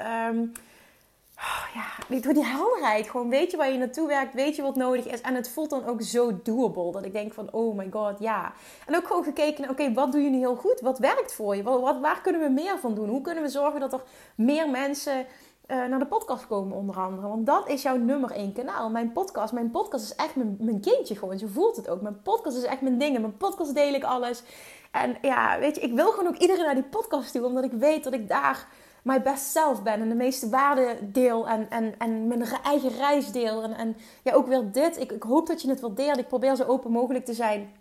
oh, 1.38 1.66
ja, 1.74 2.20
door 2.20 2.34
die 2.34 2.46
helderheid. 2.46 3.10
Gewoon 3.10 3.30
weet 3.30 3.52
je 3.52 3.58
waar 3.58 3.72
je 3.72 3.78
naartoe 3.78 4.08
werkt, 4.08 4.34
weet 4.34 4.56
je 4.56 4.62
wat 4.62 4.76
nodig 4.76 5.06
is. 5.06 5.22
En 5.22 5.36
het 5.36 5.50
voelt 5.50 5.70
dan 5.70 5.86
ook 5.86 6.02
zo 6.02 6.40
doable. 6.44 6.92
Dat 6.92 7.06
ik 7.06 7.14
denk 7.14 7.34
van, 7.34 7.52
oh 7.52 7.78
my 7.78 7.88
god, 7.92 8.20
ja. 8.20 8.54
En 8.86 8.96
ook 8.96 9.08
gewoon 9.08 9.24
gekeken, 9.24 9.70
oké, 9.70 9.94
wat 9.94 10.12
doe 10.12 10.22
je 10.22 10.30
nu 10.30 10.38
heel 10.38 10.56
goed? 10.56 10.80
Wat 10.80 11.00
werkt 11.00 11.34
voor 11.34 11.56
je? 11.56 11.64
Wat, 11.64 12.00
waar 12.00 12.22
kunnen 12.22 12.42
we 12.42 12.50
meer 12.50 12.80
van 12.80 12.96
doen? 12.96 13.10
Hoe 13.10 13.22
kunnen 13.22 13.44
we 13.44 13.50
zorgen 13.50 13.80
dat 13.80 13.94
er 13.94 14.02
meer 14.36 14.70
mensen... 14.70 15.26
Uh, 15.72 15.86
naar 15.86 16.00
de 16.00 16.06
podcast 16.06 16.48
komen 16.48 16.78
onder 16.78 16.96
andere. 16.96 17.28
Want 17.28 17.46
dat 17.46 17.70
is 17.70 17.82
jouw 17.82 17.98
nummer 17.98 18.32
één 18.32 18.54
kanaal. 18.54 18.90
Mijn 18.90 19.12
podcast, 19.12 19.54
mijn 19.54 19.72
podcast 19.72 20.04
is 20.04 20.16
echt 20.16 20.36
mijn, 20.36 20.58
mijn 20.60 20.82
kindje 20.82 21.16
gewoon. 21.16 21.40
Zo 21.40 21.48
voelt 21.48 21.76
het 21.76 21.90
ook. 21.90 22.02
Mijn 22.02 22.22
podcast 22.22 22.58
is 22.58 22.64
echt 22.64 22.82
mijn 22.82 22.98
dingen. 22.98 23.22
Mijn 23.22 23.38
podcast 23.38 23.76
deel 23.76 23.94
ik 23.94 24.04
alles. 24.04 24.44
En 24.92 25.18
ja, 25.22 25.60
weet 25.60 25.76
je, 25.76 25.82
ik 25.82 25.94
wil 25.94 26.12
gewoon 26.12 26.28
ook 26.28 26.38
iedereen 26.38 26.66
naar 26.66 26.74
die 26.74 26.84
podcast 26.84 27.32
toe. 27.32 27.46
Omdat 27.46 27.64
ik 27.64 27.72
weet 27.72 28.04
dat 28.04 28.14
ik 28.14 28.28
daar 28.28 28.68
mijn 29.04 29.24
best 29.24 29.46
zelf 29.46 29.84
ben 29.84 30.02
en 30.02 30.10
de 30.10 30.16
meeste 30.16 30.50
waarde 30.50 30.98
deel 31.02 31.48
en, 31.48 31.70
en, 31.70 31.96
en 31.98 32.28
mijn 32.28 32.44
eigen 32.64 32.90
reis 32.90 33.32
deel. 33.32 33.64
En, 33.64 33.74
en 33.74 33.98
ja, 34.24 34.34
ook 34.34 34.48
weer 34.48 34.72
dit. 34.72 35.00
Ik, 35.00 35.12
ik 35.12 35.24
hoop 35.24 35.48
dat 35.48 35.62
je 35.62 35.70
het 35.70 35.80
waardeert. 35.80 36.18
Ik 36.18 36.28
probeer 36.28 36.56
zo 36.56 36.64
open 36.64 36.92
mogelijk 36.92 37.26
te 37.26 37.34
zijn. 37.34 37.72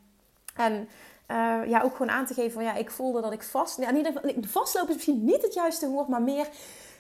En 0.57 0.89
uh, 1.31 1.61
ja, 1.67 1.83
ook 1.83 1.97
gewoon 1.97 2.11
aan 2.11 2.27
te 2.27 2.35
geven 2.35 2.53
van 2.53 2.65
ja, 2.65 2.75
ik 2.75 2.91
voelde 2.91 3.21
dat 3.21 3.33
ik 3.33 3.43
vast... 3.43 3.79
Ja, 3.79 3.89
geval, 3.89 4.33
vastlopen 4.41 4.89
is 4.89 4.95
misschien 4.95 5.25
niet 5.25 5.43
het 5.43 5.55
juiste 5.55 5.89
woord, 5.89 6.09
maar 6.09 6.23
meer... 6.23 6.49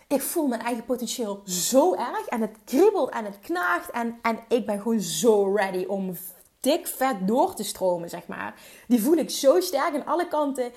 Ik 0.08 0.22
voel 0.22 0.46
mijn 0.46 0.60
eigen 0.60 0.84
potentieel 0.84 1.40
zo 1.44 1.94
erg 1.94 2.26
en 2.26 2.40
het 2.40 2.56
kriebelt 2.64 3.10
en 3.10 3.24
het 3.24 3.38
knaagt 3.40 3.90
en, 3.90 4.18
en 4.22 4.38
ik 4.48 4.66
ben 4.66 4.80
gewoon 4.80 5.00
zo 5.00 5.54
ready 5.54 5.84
om 5.84 6.16
dik 6.60 6.86
vet 6.86 7.16
door 7.28 7.54
te 7.54 7.64
stromen, 7.64 8.08
zeg 8.08 8.26
maar. 8.26 8.54
Die 8.88 9.02
voel 9.02 9.16
ik 9.16 9.30
zo 9.30 9.60
sterk 9.60 9.94
aan 9.94 10.06
alle 10.06 10.28
kanten. 10.28 10.72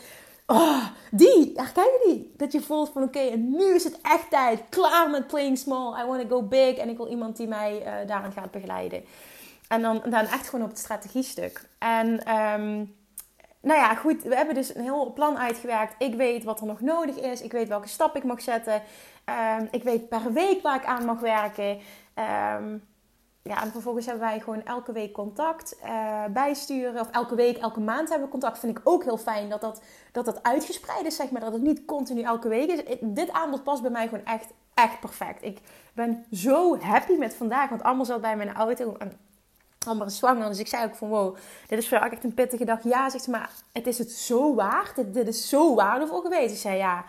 Oh, 0.51 0.85
die, 1.11 1.51
herken 1.55 1.83
je 1.83 2.01
die? 2.05 2.33
Dat 2.37 2.51
je 2.51 2.61
voelt 2.61 2.89
van 2.89 3.03
oké, 3.03 3.19
en 3.19 3.49
nu 3.49 3.73
is 3.75 3.83
het 3.83 4.01
echt 4.01 4.29
tijd. 4.29 4.61
Klaar 4.69 5.09
met 5.09 5.27
playing 5.27 5.57
small. 5.57 6.01
I 6.01 6.05
want 6.05 6.21
to 6.21 6.27
go 6.27 6.43
big. 6.43 6.75
En 6.77 6.89
ik 6.89 6.97
wil 6.97 7.07
iemand 7.07 7.37
die 7.37 7.47
mij 7.47 7.85
uh, 7.85 8.07
daarin 8.07 8.31
gaat 8.31 8.51
begeleiden. 8.51 9.03
En 9.67 9.81
dan, 9.81 10.01
dan 10.03 10.25
echt 10.25 10.49
gewoon 10.49 10.65
op 10.65 10.71
het 10.71 10.79
strategiestuk. 10.79 11.69
En 11.77 12.07
um, 12.35 12.95
nou 13.61 13.79
ja, 13.79 13.95
goed. 13.95 14.23
We 14.23 14.35
hebben 14.35 14.55
dus 14.55 14.75
een 14.75 14.81
heel 14.81 15.13
plan 15.13 15.37
uitgewerkt. 15.37 15.95
Ik 15.97 16.15
weet 16.15 16.43
wat 16.43 16.59
er 16.59 16.65
nog 16.65 16.81
nodig 16.81 17.15
is. 17.15 17.41
Ik 17.41 17.51
weet 17.51 17.67
welke 17.67 17.87
stap 17.87 18.15
ik 18.15 18.23
mag 18.23 18.41
zetten. 18.41 18.81
Um, 19.57 19.67
ik 19.71 19.83
weet 19.83 20.09
per 20.09 20.33
week 20.33 20.61
waar 20.61 20.75
ik 20.75 20.85
aan 20.85 21.05
mag 21.05 21.19
werken. 21.19 21.79
Um, 22.55 22.83
ja, 23.49 23.63
en 23.63 23.71
vervolgens 23.71 24.05
hebben 24.05 24.23
wij 24.27 24.39
gewoon 24.39 24.63
elke 24.63 24.91
week 24.91 25.13
contact 25.13 25.75
uh, 25.85 26.23
bijsturen. 26.33 27.01
Of 27.01 27.09
elke 27.09 27.35
week, 27.35 27.57
elke 27.57 27.79
maand 27.79 28.09
hebben 28.09 28.25
we 28.25 28.31
contact. 28.31 28.59
Vind 28.59 28.77
ik 28.77 28.81
ook 28.83 29.03
heel 29.03 29.17
fijn 29.17 29.49
dat 29.49 29.61
dat, 29.61 29.81
dat, 30.11 30.25
dat 30.25 30.43
uitgespreid 30.43 31.05
is, 31.05 31.15
zeg 31.15 31.31
maar. 31.31 31.41
Dat 31.41 31.53
het 31.53 31.61
niet 31.61 31.85
continu 31.85 32.21
elke 32.21 32.47
week 32.47 32.69
is. 32.69 32.97
Dit 33.01 33.31
aanbod 33.31 33.63
past 33.63 33.81
bij 33.81 33.91
mij 33.91 34.07
gewoon 34.07 34.25
echt, 34.25 34.47
echt 34.73 34.99
perfect. 34.99 35.43
Ik 35.43 35.59
ben 35.93 36.25
zo 36.31 36.79
happy 36.79 37.13
met 37.13 37.35
vandaag. 37.35 37.69
Want 37.69 37.83
allemaal 37.83 38.05
zat 38.05 38.21
bij 38.21 38.37
mijn 38.37 38.53
auto. 38.53 38.95
En 38.97 39.19
Amber 39.87 40.07
is 40.07 40.17
zwanger. 40.17 40.47
Dus 40.47 40.59
ik 40.59 40.67
zei 40.67 40.85
ook 40.85 40.95
van 40.95 41.09
wow, 41.09 41.35
dit 41.67 41.79
is 41.79 41.87
voor 41.87 41.97
jou 41.97 42.11
echt 42.11 42.23
een 42.23 42.33
pittige 42.33 42.65
dag. 42.65 42.83
Ja, 42.83 43.09
zegt 43.09 43.23
ze, 43.23 43.29
maar 43.29 43.49
het 43.71 43.87
is 43.87 43.97
het 43.97 44.11
zo 44.11 44.55
waard. 44.55 44.95
Dit, 44.95 45.13
dit 45.13 45.27
is 45.27 45.49
zo 45.49 45.75
waardevol 45.75 46.21
geweest. 46.21 46.53
Ik 46.53 46.59
zei 46.59 46.77
ja, 46.77 47.05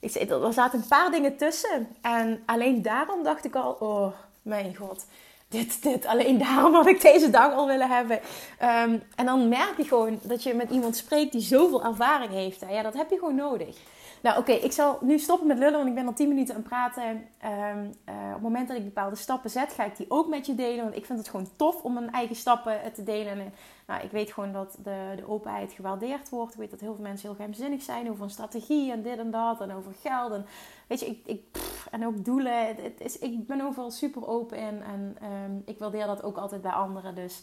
ik 0.00 0.10
zei, 0.10 0.28
er 0.28 0.52
zaten 0.52 0.78
een 0.78 0.88
paar 0.88 1.10
dingen 1.10 1.36
tussen. 1.36 1.88
En 2.00 2.42
alleen 2.46 2.82
daarom 2.82 3.22
dacht 3.22 3.44
ik 3.44 3.54
al, 3.54 3.72
oh 3.72 4.12
mijn 4.42 4.76
god. 4.76 5.06
Dit, 5.52 5.82
dit, 5.82 6.06
alleen 6.06 6.38
daarom 6.38 6.74
had 6.74 6.86
ik 6.86 7.00
deze 7.00 7.30
dag 7.30 7.54
al 7.54 7.66
willen 7.66 7.88
hebben. 7.88 8.20
Ehm, 8.58 8.98
en 9.16 9.26
dan 9.26 9.48
merk 9.48 9.76
je 9.76 9.84
gewoon 9.84 10.18
dat 10.22 10.42
je 10.42 10.54
met 10.54 10.70
iemand 10.70 10.96
spreekt 10.96 11.32
die 11.32 11.40
zoveel 11.40 11.84
ervaring 11.84 12.30
heeft. 12.30 12.64
Ja, 12.70 12.82
dat 12.82 12.94
heb 12.94 13.10
je 13.10 13.18
gewoon 13.18 13.34
nodig. 13.34 13.76
Nou, 14.22 14.38
oké, 14.38 14.52
ik 14.52 14.72
zal 14.72 14.98
nu 15.00 15.18
stoppen 15.18 15.46
met 15.46 15.58
lullen, 15.58 15.76
want 15.76 15.88
ik 15.88 15.94
ben 15.94 16.06
al 16.06 16.12
10 16.12 16.28
minuten 16.28 16.54
aan 16.54 16.60
het 16.60 16.68
praten. 16.68 17.04
Um, 17.04 17.88
op 18.06 18.32
het 18.32 18.42
moment 18.42 18.68
dat 18.68 18.76
ik 18.76 18.84
bepaalde 18.84 19.16
stappen 19.16 19.50
zet, 19.50 19.72
ga 19.72 19.84
ik 19.84 19.96
die 19.96 20.06
ook 20.08 20.28
met 20.28 20.46
je 20.46 20.54
delen. 20.54 20.84
Want 20.84 20.96
ik 20.96 21.06
vind 21.06 21.18
het 21.18 21.28
gewoon 21.28 21.48
tof 21.56 21.82
om 21.82 21.92
mijn 21.92 22.12
eigen 22.12 22.36
stappen 22.36 22.92
te 22.94 23.02
delen. 23.02 23.32
En, 23.32 23.52
nou, 23.86 24.02
ik 24.02 24.10
weet 24.10 24.32
gewoon 24.32 24.52
dat 24.52 24.78
de, 24.82 25.12
de 25.16 25.28
openheid 25.28 25.72
gewaardeerd 25.72 26.28
wordt. 26.28 26.52
Ik 26.52 26.58
weet 26.58 26.70
dat 26.70 26.80
heel 26.80 26.94
veel 26.94 27.02
mensen 27.02 27.26
heel 27.26 27.36
geheimzinnig 27.36 27.82
zijn 27.82 28.10
over 28.10 28.24
een 28.24 28.30
strategie 28.30 28.92
en 28.92 29.02
dit 29.02 29.18
en 29.18 29.30
dat. 29.30 29.60
En 29.60 29.74
over 29.74 29.92
geld. 30.02 30.32
En 30.32 30.46
weet 30.86 31.00
je, 31.00 31.06
ik, 31.06 31.20
ik 31.24 31.58
en 31.90 32.06
ook 32.06 32.24
doelen. 32.24 32.66
Het 32.66 33.00
is, 33.00 33.18
ik 33.18 33.46
ben 33.46 33.60
overal 33.60 33.90
super 33.90 34.26
open 34.26 34.58
in. 34.58 34.82
En 34.82 35.16
um, 35.22 35.62
ik 35.64 35.78
waardeer 35.78 36.06
dat 36.06 36.22
ook 36.22 36.36
altijd 36.36 36.62
bij 36.62 36.72
anderen. 36.72 37.14
Dus 37.14 37.42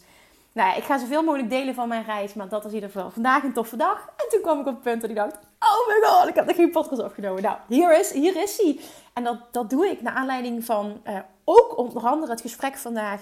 nou 0.52 0.76
ik 0.76 0.82
ga 0.82 0.98
zoveel 0.98 1.22
mogelijk 1.22 1.50
delen 1.50 1.74
van 1.74 1.88
mijn 1.88 2.04
reis. 2.04 2.34
Maar 2.34 2.48
dat 2.48 2.62
was 2.62 2.72
in 2.72 2.78
ieder 2.78 2.90
geval 2.90 3.10
vandaag 3.10 3.42
een 3.42 3.52
toffe 3.52 3.76
dag. 3.76 4.08
En 4.16 4.28
toen 4.28 4.40
kwam 4.40 4.60
ik 4.60 4.66
op 4.66 4.74
het 4.74 4.82
punt 4.82 5.00
dat 5.00 5.10
ik 5.10 5.16
dacht... 5.16 5.34
Oh 5.60 5.88
my 5.88 6.06
god, 6.08 6.28
ik 6.28 6.34
heb 6.34 6.46
nog 6.46 6.56
geen 6.56 6.70
podcast 6.70 7.02
opgenomen. 7.02 7.42
Nou, 7.42 7.56
hier 7.68 7.98
is, 7.98 8.12
hier 8.12 8.42
is 8.42 8.56
hij. 8.56 8.80
En 9.12 9.24
dat, 9.24 9.38
dat 9.50 9.70
doe 9.70 9.86
ik 9.86 10.02
naar 10.02 10.14
aanleiding 10.14 10.64
van 10.64 11.00
uh, 11.06 11.18
ook 11.44 11.78
onder 11.78 12.02
andere 12.02 12.32
het 12.32 12.40
gesprek 12.40 12.76
vandaag. 12.76 13.20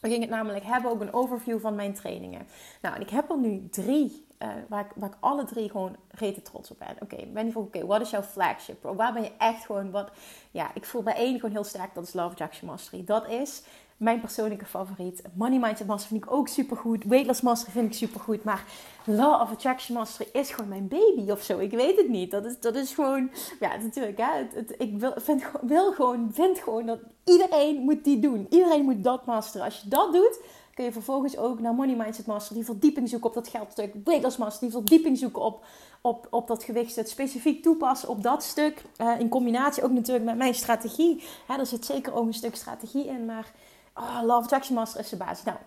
We 0.00 0.08
gingen 0.08 0.28
het 0.28 0.30
namelijk 0.30 0.64
hebben, 0.64 0.90
ook 0.90 1.00
een 1.00 1.14
overview 1.14 1.60
van 1.60 1.74
mijn 1.74 1.94
trainingen. 1.94 2.46
Nou, 2.80 2.94
en 2.94 3.00
ik 3.00 3.10
heb 3.10 3.30
er 3.30 3.38
nu 3.38 3.68
drie, 3.70 4.26
uh, 4.38 4.48
waar, 4.68 4.84
ik, 4.84 4.90
waar 4.94 5.08
ik 5.08 5.16
alle 5.20 5.44
drie 5.44 5.70
gewoon 5.70 5.96
rete 6.10 6.42
trots 6.42 6.70
op 6.70 6.78
ben. 6.78 6.96
Oké, 7.00 7.14
okay, 7.14 7.30
ben 7.32 7.46
je 7.46 7.52
van, 7.52 7.62
oké, 7.62 7.86
wat 7.86 8.00
is 8.00 8.10
jouw 8.10 8.22
flagship? 8.22 8.82
Waar 8.82 9.12
ben 9.12 9.22
je 9.22 9.32
echt 9.38 9.66
gewoon, 9.66 9.90
wat... 9.90 10.10
Ja, 10.50 10.70
ik 10.74 10.84
voel 10.84 11.02
bij 11.02 11.14
één 11.14 11.34
gewoon 11.34 11.50
heel 11.50 11.64
sterk, 11.64 11.94
dat 11.94 12.04
is 12.04 12.12
Love 12.12 12.36
Jackson 12.36 12.68
Mastery. 12.68 13.04
Dat 13.04 13.28
is 13.28 13.62
mijn 14.02 14.20
persoonlijke 14.20 14.64
favoriet. 14.64 15.22
Money 15.34 15.58
Mindset 15.58 15.86
Mastery 15.86 16.08
vind 16.08 16.24
ik 16.24 16.32
ook 16.32 16.48
super 16.48 16.76
goed. 16.76 17.04
Weightless 17.04 17.40
Mastery 17.40 17.72
vind 17.72 17.86
ik 17.86 17.94
super 17.94 18.20
goed. 18.20 18.44
Maar 18.44 18.64
Law 19.04 19.40
of 19.40 19.50
Attraction 19.50 19.96
Mastery 19.96 20.28
is 20.32 20.50
gewoon 20.50 20.68
mijn 20.68 20.88
baby 20.88 21.30
of 21.30 21.42
zo. 21.42 21.58
Ik 21.58 21.70
weet 21.70 21.96
het 21.96 22.08
niet. 22.08 22.30
Dat 22.30 22.44
is, 22.44 22.60
dat 22.60 22.74
is 22.74 22.94
gewoon, 22.94 23.30
ja, 23.60 23.76
natuurlijk. 23.76 24.18
Hè, 24.18 24.62
ik 24.78 24.98
wil, 24.98 25.12
vind, 25.16 25.42
wil 25.60 25.92
gewoon, 25.92 26.30
vind 26.32 26.58
gewoon 26.58 26.86
dat 26.86 26.98
iedereen 27.24 27.80
moet 27.80 28.04
die 28.04 28.18
doen. 28.18 28.46
Iedereen 28.50 28.84
moet 28.84 29.04
dat 29.04 29.26
masteren. 29.26 29.66
Als 29.66 29.80
je 29.80 29.88
dat 29.88 30.12
doet, 30.12 30.40
kun 30.74 30.84
je 30.84 30.92
vervolgens 30.92 31.36
ook 31.36 31.60
naar 31.60 31.74
Money 31.74 31.96
Mindset 31.96 32.26
Mastery 32.26 32.56
die 32.56 32.64
verdieping 32.64 33.08
zoeken 33.08 33.28
op 33.28 33.34
dat 33.34 33.48
geldstuk. 33.48 33.94
Weightless 34.04 34.36
Mastery 34.36 34.70
die 34.70 34.80
verdieping 34.80 35.18
zoeken 35.18 35.42
op, 35.42 35.64
op, 36.00 36.26
op 36.30 36.46
dat 36.46 36.64
gewichtstuk. 36.64 37.06
Specifiek 37.06 37.62
toepassen 37.62 38.08
op 38.08 38.22
dat 38.22 38.42
stuk. 38.42 38.82
Uh, 39.00 39.20
in 39.20 39.28
combinatie 39.28 39.82
ook 39.82 39.92
natuurlijk 39.92 40.24
met 40.24 40.36
mijn 40.36 40.54
strategie. 40.54 41.22
Hè, 41.46 41.58
er 41.58 41.66
zit 41.66 41.84
zeker 41.84 42.14
ook 42.14 42.26
een 42.26 42.34
stuk 42.34 42.56
strategie 42.56 43.06
in, 43.06 43.24
maar 43.24 43.52
oh, 43.94 44.20
Love 44.22 44.42
Attraction 44.42 44.74
Master 44.74 45.00
is 45.00 45.08
de 45.08 45.16
basis. 45.16 45.44
Nou, 45.44 45.58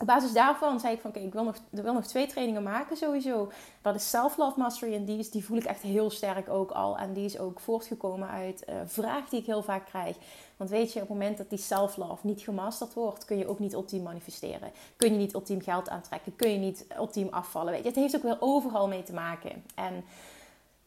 op 0.00 0.06
basis 0.06 0.32
daarvan 0.32 0.80
zei 0.80 0.94
ik 0.94 1.00
van 1.00 1.10
oké, 1.10 1.18
ik 1.18 1.32
wil 1.32 1.44
nog, 1.44 1.56
wil 1.70 1.92
nog 1.92 2.06
twee 2.06 2.26
trainingen 2.26 2.62
maken 2.62 2.96
sowieso. 2.96 3.50
Dat 3.82 3.94
is 3.94 4.10
Self-Love 4.10 4.58
Mastery 4.58 4.94
en 4.94 5.04
die, 5.04 5.18
is, 5.18 5.30
die 5.30 5.44
voel 5.44 5.56
ik 5.56 5.64
echt 5.64 5.82
heel 5.82 6.10
sterk 6.10 6.48
ook 6.48 6.70
al. 6.70 6.98
En 6.98 7.12
die 7.12 7.24
is 7.24 7.38
ook 7.38 7.60
voortgekomen 7.60 8.28
uit 8.28 8.64
uh, 8.68 8.74
vraag 8.84 9.28
die 9.28 9.40
ik 9.40 9.46
heel 9.46 9.62
vaak 9.62 9.86
krijg. 9.86 10.16
Want 10.56 10.70
weet 10.70 10.92
je, 10.92 11.00
op 11.00 11.08
het 11.08 11.18
moment 11.18 11.38
dat 11.38 11.50
die 11.50 11.58
self-love 11.58 12.26
niet 12.26 12.40
gemasterd 12.40 12.94
wordt, 12.94 13.24
kun 13.24 13.38
je 13.38 13.48
ook 13.48 13.58
niet 13.58 13.76
optiem 13.76 14.02
manifesteren. 14.02 14.70
Kun 14.96 15.12
je 15.12 15.18
niet 15.18 15.34
optiem 15.34 15.60
geld 15.60 15.88
aantrekken. 15.88 16.36
Kun 16.36 16.50
je 16.50 16.58
niet 16.58 16.86
optiem 16.98 17.28
afvallen. 17.30 17.72
Weet 17.72 17.82
je, 17.82 17.88
het 17.88 17.98
heeft 17.98 18.16
ook 18.16 18.22
wel 18.22 18.36
overal 18.40 18.88
mee 18.88 19.02
te 19.02 19.12
maken. 19.12 19.64
En 19.74 20.04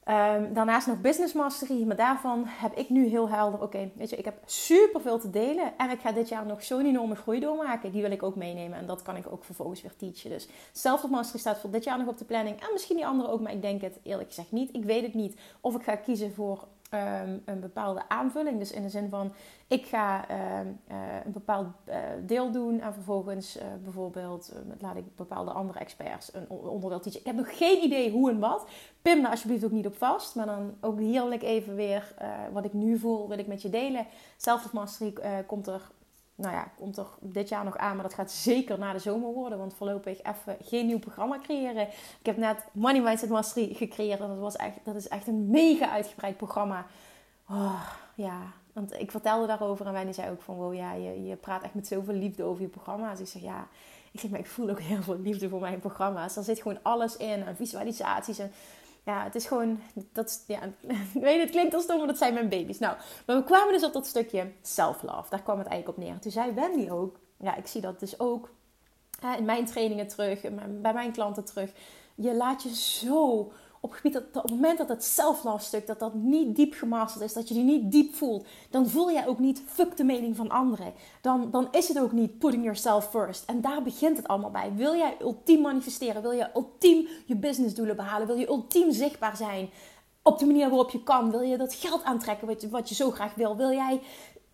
Um, 0.10 0.54
daarnaast 0.54 0.88
nog 0.88 1.02
business 1.02 1.34
mastery, 1.34 1.84
maar 1.84 1.96
daarvan 1.96 2.44
heb 2.46 2.74
ik 2.74 2.90
nu 2.90 3.08
heel 3.08 3.30
helder, 3.30 3.62
oké, 3.62 3.92
weet 3.96 4.10
je, 4.10 4.16
ik 4.16 4.26
heb 4.26 4.38
super 4.46 5.02
veel 5.02 5.20
te 5.20 5.30
delen 5.30 5.74
en 5.78 5.90
ik 5.90 6.00
ga 6.00 6.12
dit 6.12 6.30
jaar 6.30 6.46
nog 6.46 6.64
zo'n 6.64 6.86
enorme 6.86 7.16
groei 7.16 7.40
doormaken. 7.40 7.92
Die 7.92 8.02
wil 8.02 8.12
ik 8.12 8.24
ook 8.24 8.36
meenemen 8.36 8.78
en 8.78 8.86
dat 8.86 9.02
kan 9.02 9.16
ik 9.16 9.32
ook 9.32 9.44
vervolgens 9.44 9.82
weer 9.82 9.96
teachen. 9.96 10.30
Dus 10.30 10.48
self 10.72 11.08
mastery 11.10 11.40
staat 11.40 11.60
voor 11.60 11.72
dit 11.72 11.84
jaar 11.84 11.98
nog 11.98 12.08
op 12.08 12.18
de 12.18 12.26
planning 12.26 12.60
en 12.60 12.68
misschien 12.74 12.96
die 12.96 13.06
andere 13.06 13.30
ook, 13.30 13.42
maar 13.42 13.52
ik 13.52 13.62
denk 13.62 13.82
het 13.82 14.00
eerlijk 14.04 14.28
gezegd 14.28 14.52
niet. 14.52 14.74
Ik 14.74 14.84
weet 14.84 15.04
het 15.04 15.14
niet 15.14 15.36
of 15.62 15.76
ik 15.76 15.84
ga 15.84 15.96
kiezen 15.96 16.34
voor 16.34 16.68
um, 16.94 17.42
een 17.46 17.60
bepaalde 17.60 18.02
aanvulling. 18.08 18.60
Dus 18.60 18.72
in 18.72 18.82
de 18.82 18.90
zin 18.90 19.10
van, 19.10 19.34
ik 19.68 19.86
ga 19.86 20.26
um, 20.60 20.80
uh, 20.92 20.98
een 21.26 21.32
bepaald 21.32 21.68
uh, 21.88 21.96
deel 22.26 22.52
doen 22.52 22.82
en 22.82 22.94
vervolgens 22.94 23.58
uh, 23.58 23.64
bijvoorbeeld 23.84 24.54
laat 24.80 24.96
ik 24.96 25.16
bepaalde 25.16 25.52
andere 25.52 25.80
experts 25.80 26.34
een 26.34 26.50
onderdeel 26.50 27.00
teachen. 27.00 27.20
Ik 27.20 27.26
heb 27.26 27.36
nog 27.36 27.58
geen 27.58 27.84
idee 27.84 28.12
hoe 28.12 28.30
en 28.30 28.40
wat. 28.40 28.68
Pim 29.02 29.22
daar 29.22 29.32
alsjeblieft 29.32 29.66
ook 29.66 29.72
niet 29.72 29.88
op 29.88 29.98
vast. 29.98 30.36
Maar 30.36 30.46
dan 30.46 30.74
ook 30.82 31.00
hier 31.00 31.22
wil 31.22 31.32
ik 31.32 31.44
even 31.44 31.76
weer 31.76 32.14
wat 32.52 32.66
ik 32.66 32.74
nu 32.74 32.98
voel, 32.98 33.28
wil 33.28 33.38
ik 33.38 33.48
met 33.48 33.62
je 33.62 33.70
delen. 33.70 34.08
Self 34.38 34.74
Mastery 34.74 35.14
komt 35.46 35.68
er 35.68 35.92
nou 36.36 36.54
ja, 36.54 36.72
komt 36.76 36.98
er 36.98 37.08
dit 37.20 37.50
jaar 37.50 37.64
nog 37.64 37.78
aan, 37.78 37.96
maar 37.96 38.04
dat 38.04 38.14
gaat 38.14 38.32
zeker 38.32 38.80
na 38.80 38.94
de 38.94 39.00
zomer 39.00 39.34
worden. 39.34 39.58
Want 39.58 39.74
voorlopig 39.74 40.24
even 40.24 40.58
geen 40.62 40.86
nieuw 40.86 41.00
programma 41.00 41.40
creëren. 41.40 41.88
Ik 42.20 42.26
heb 42.26 42.38
net 42.38 42.66
Money 42.72 43.02
Mindset 43.02 43.30
Mastery 43.30 43.74
gecreëerd. 43.74 44.20
En 44.20 44.28
dat, 44.28 44.38
was 44.38 44.56
echt, 44.56 44.78
dat 44.84 44.96
is 44.96 45.08
echt 45.08 45.28
een 45.28 45.50
mega 45.50 45.90
uitgebreid 45.90 46.38
programma. 46.38 46.86
Oh, 47.50 47.84
ja, 48.16 48.40
want 48.74 49.00
ik 49.00 49.12
vertelde 49.12 49.48
daarover 49.48 49.86
en 49.86 49.94
Wendy 49.94 50.12
zei 50.12 50.32
ook 50.32 50.42
van... 50.42 50.56
Wow, 50.56 50.74
ja, 50.74 50.94
je, 50.94 51.24
je 51.24 51.36
praat 51.36 51.64
echt 51.64 51.74
met 51.74 51.88
zoveel 51.88 52.14
liefde 52.14 52.44
over 52.44 52.62
je 52.62 52.68
programma's. 52.68 53.20
Ik 53.20 53.28
zeg, 53.28 53.42
ja... 53.42 53.68
Ik 54.12 54.20
zeg, 54.20 54.32
maar 54.32 54.40
ik 54.40 54.48
voel 54.48 54.70
ook 54.70 54.80
heel 54.80 55.02
veel 55.02 55.20
liefde 55.20 55.50
voor 55.50 55.60
mijn 55.60 55.80
programma's. 55.80 56.36
Er 56.36 56.44
zit 56.44 56.62
gewoon 56.62 56.80
alles 56.82 57.18
in. 57.18 57.44
En 57.44 57.56
visualisaties 57.56 58.40
en 58.40 58.52
ja, 59.06 59.24
het 59.24 59.36
is 59.36 59.46
gewoon, 59.46 59.80
dat, 60.12 60.44
ja, 60.48 60.60
ik 61.14 61.22
weet 61.22 61.42
het 61.42 61.50
klinkt 61.50 61.74
als 61.74 61.84
stom, 61.84 61.98
maar 61.98 62.08
dat 62.08 62.18
zijn 62.18 62.34
mijn 62.34 62.50
baby's. 62.50 62.80
Nou, 62.80 62.98
maar 63.26 63.36
we 63.36 63.44
kwamen 63.44 63.74
dus 63.74 63.84
op 63.84 63.94
dat 63.94 64.08
stukje 64.08 64.52
self-love. 64.62 65.30
Daar 65.30 65.42
kwam 65.42 65.58
het 65.58 65.68
eigenlijk 65.68 65.98
op 65.98 66.04
neer. 66.04 66.20
Toen 66.20 66.32
zei 66.32 66.52
Wendy 66.52 66.90
ook, 66.90 67.20
ja, 67.38 67.56
ik 67.56 67.68
zie 67.68 67.82
dat 67.82 68.00
dus 68.00 68.20
ook 68.20 68.50
in 69.38 69.46
mijn 69.46 69.66
trainingen 69.66 70.08
terug, 70.08 70.42
bij 70.82 70.94
mijn 70.94 71.12
klanten 71.12 71.46
terug. 71.46 71.72
Je 72.16 72.36
laat 72.36 72.64
je 72.64 72.76
zo 72.76 73.52
op, 73.84 73.92
gebied 73.92 74.14
dat, 74.14 74.24
op 74.24 74.42
het 74.44 74.52
moment 74.52 74.78
dat 74.78 74.90
het 74.90 75.04
self-love 75.04 75.64
stuk, 75.64 75.88
dat 75.88 76.00
dat 76.00 76.14
niet 76.14 76.56
diep 76.56 76.74
gemasterd 76.74 77.24
is, 77.24 77.34
dat 77.34 77.48
je 77.48 77.54
die 77.54 77.64
niet 77.64 77.92
diep 77.92 78.16
voelt, 78.16 78.46
dan 78.70 78.88
voel 78.88 79.12
jij 79.12 79.28
ook 79.28 79.40
niet 79.40 79.62
fuck 79.66 79.98
de 79.98 80.04
mening 80.04 80.36
van 80.36 80.50
anderen. 80.50 80.94
Dan, 81.22 81.52
dan 81.52 81.68
is 81.72 81.88
het 81.88 82.00
ook 82.00 82.12
niet 82.12 82.38
putting 82.38 82.64
yourself 82.64 83.10
first. 83.10 83.44
En 83.46 83.62
daar 83.62 83.82
begint 83.82 84.18
het 84.18 84.28
allemaal 84.28 84.52
bij. 84.52 84.74
Wil 84.76 84.96
jij 84.96 85.18
ultiem 85.22 85.62
manifesteren? 85.62 86.22
Wil 86.22 86.32
je 86.32 86.50
ultiem 86.56 87.08
je 87.26 87.36
businessdoelen 87.36 87.96
behalen? 87.96 88.28
Wil 88.28 88.38
je 88.38 88.48
ultiem 88.48 88.92
zichtbaar 88.92 89.38
zijn? 89.38 89.70
Op 90.22 90.40
de 90.40 90.46
manier 90.46 90.70
waarop 90.70 90.90
je 90.90 91.04
kan. 91.04 91.32
Wil 91.32 91.42
je 91.42 91.58
dat 91.58 91.74
geld 91.74 92.04
aantrekken 92.04 92.48
wat 92.48 92.62
je, 92.62 92.70
wat 92.70 92.90
je 92.90 92.96
zo 92.96 93.12
graag 93.12 93.36
wil? 93.36 93.58
Wil 93.58 93.72
jij 93.72 94.02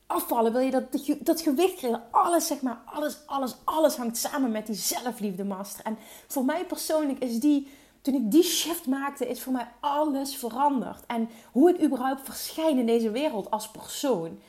afvallen? 0.08 0.52
Wil 0.52 0.62
je 0.62 0.72
dat, 0.72 0.92
dat, 0.92 1.18
dat 1.20 1.42
gewicht 1.42 1.76
krijgen? 1.76 2.04
Alles, 2.12 2.48
zeg 2.48 2.62
maar, 2.62 2.82
alles, 2.86 3.18
alles, 3.26 3.56
alles 3.64 3.96
hangt 3.96 4.18
samen 4.18 4.52
met 4.52 4.66
die 4.66 4.76
zelfliefde 4.76 5.44
master. 5.44 5.86
En 5.86 5.98
voor 6.28 6.46
mij 6.46 6.66
persoonlijk 6.66 7.20
is 7.20 7.40
die 7.40 7.68
toen 8.02 8.14
ik 8.14 8.32
die 8.32 8.44
shift 8.44 8.88
maakte, 8.88 9.28
is 9.28 9.42
voor 9.42 9.54
mij 9.54 9.68
alles 9.80 10.36
veranderd. 10.36 11.06
En 11.06 11.30
hoe 11.52 11.70
ik 11.70 11.84
überhaupt 11.84 12.22
verschijn 12.22 12.78
in 12.78 12.86
deze 12.86 13.12
wereld 13.12 13.52
als 13.52 13.72
persoon. 13.72 14.40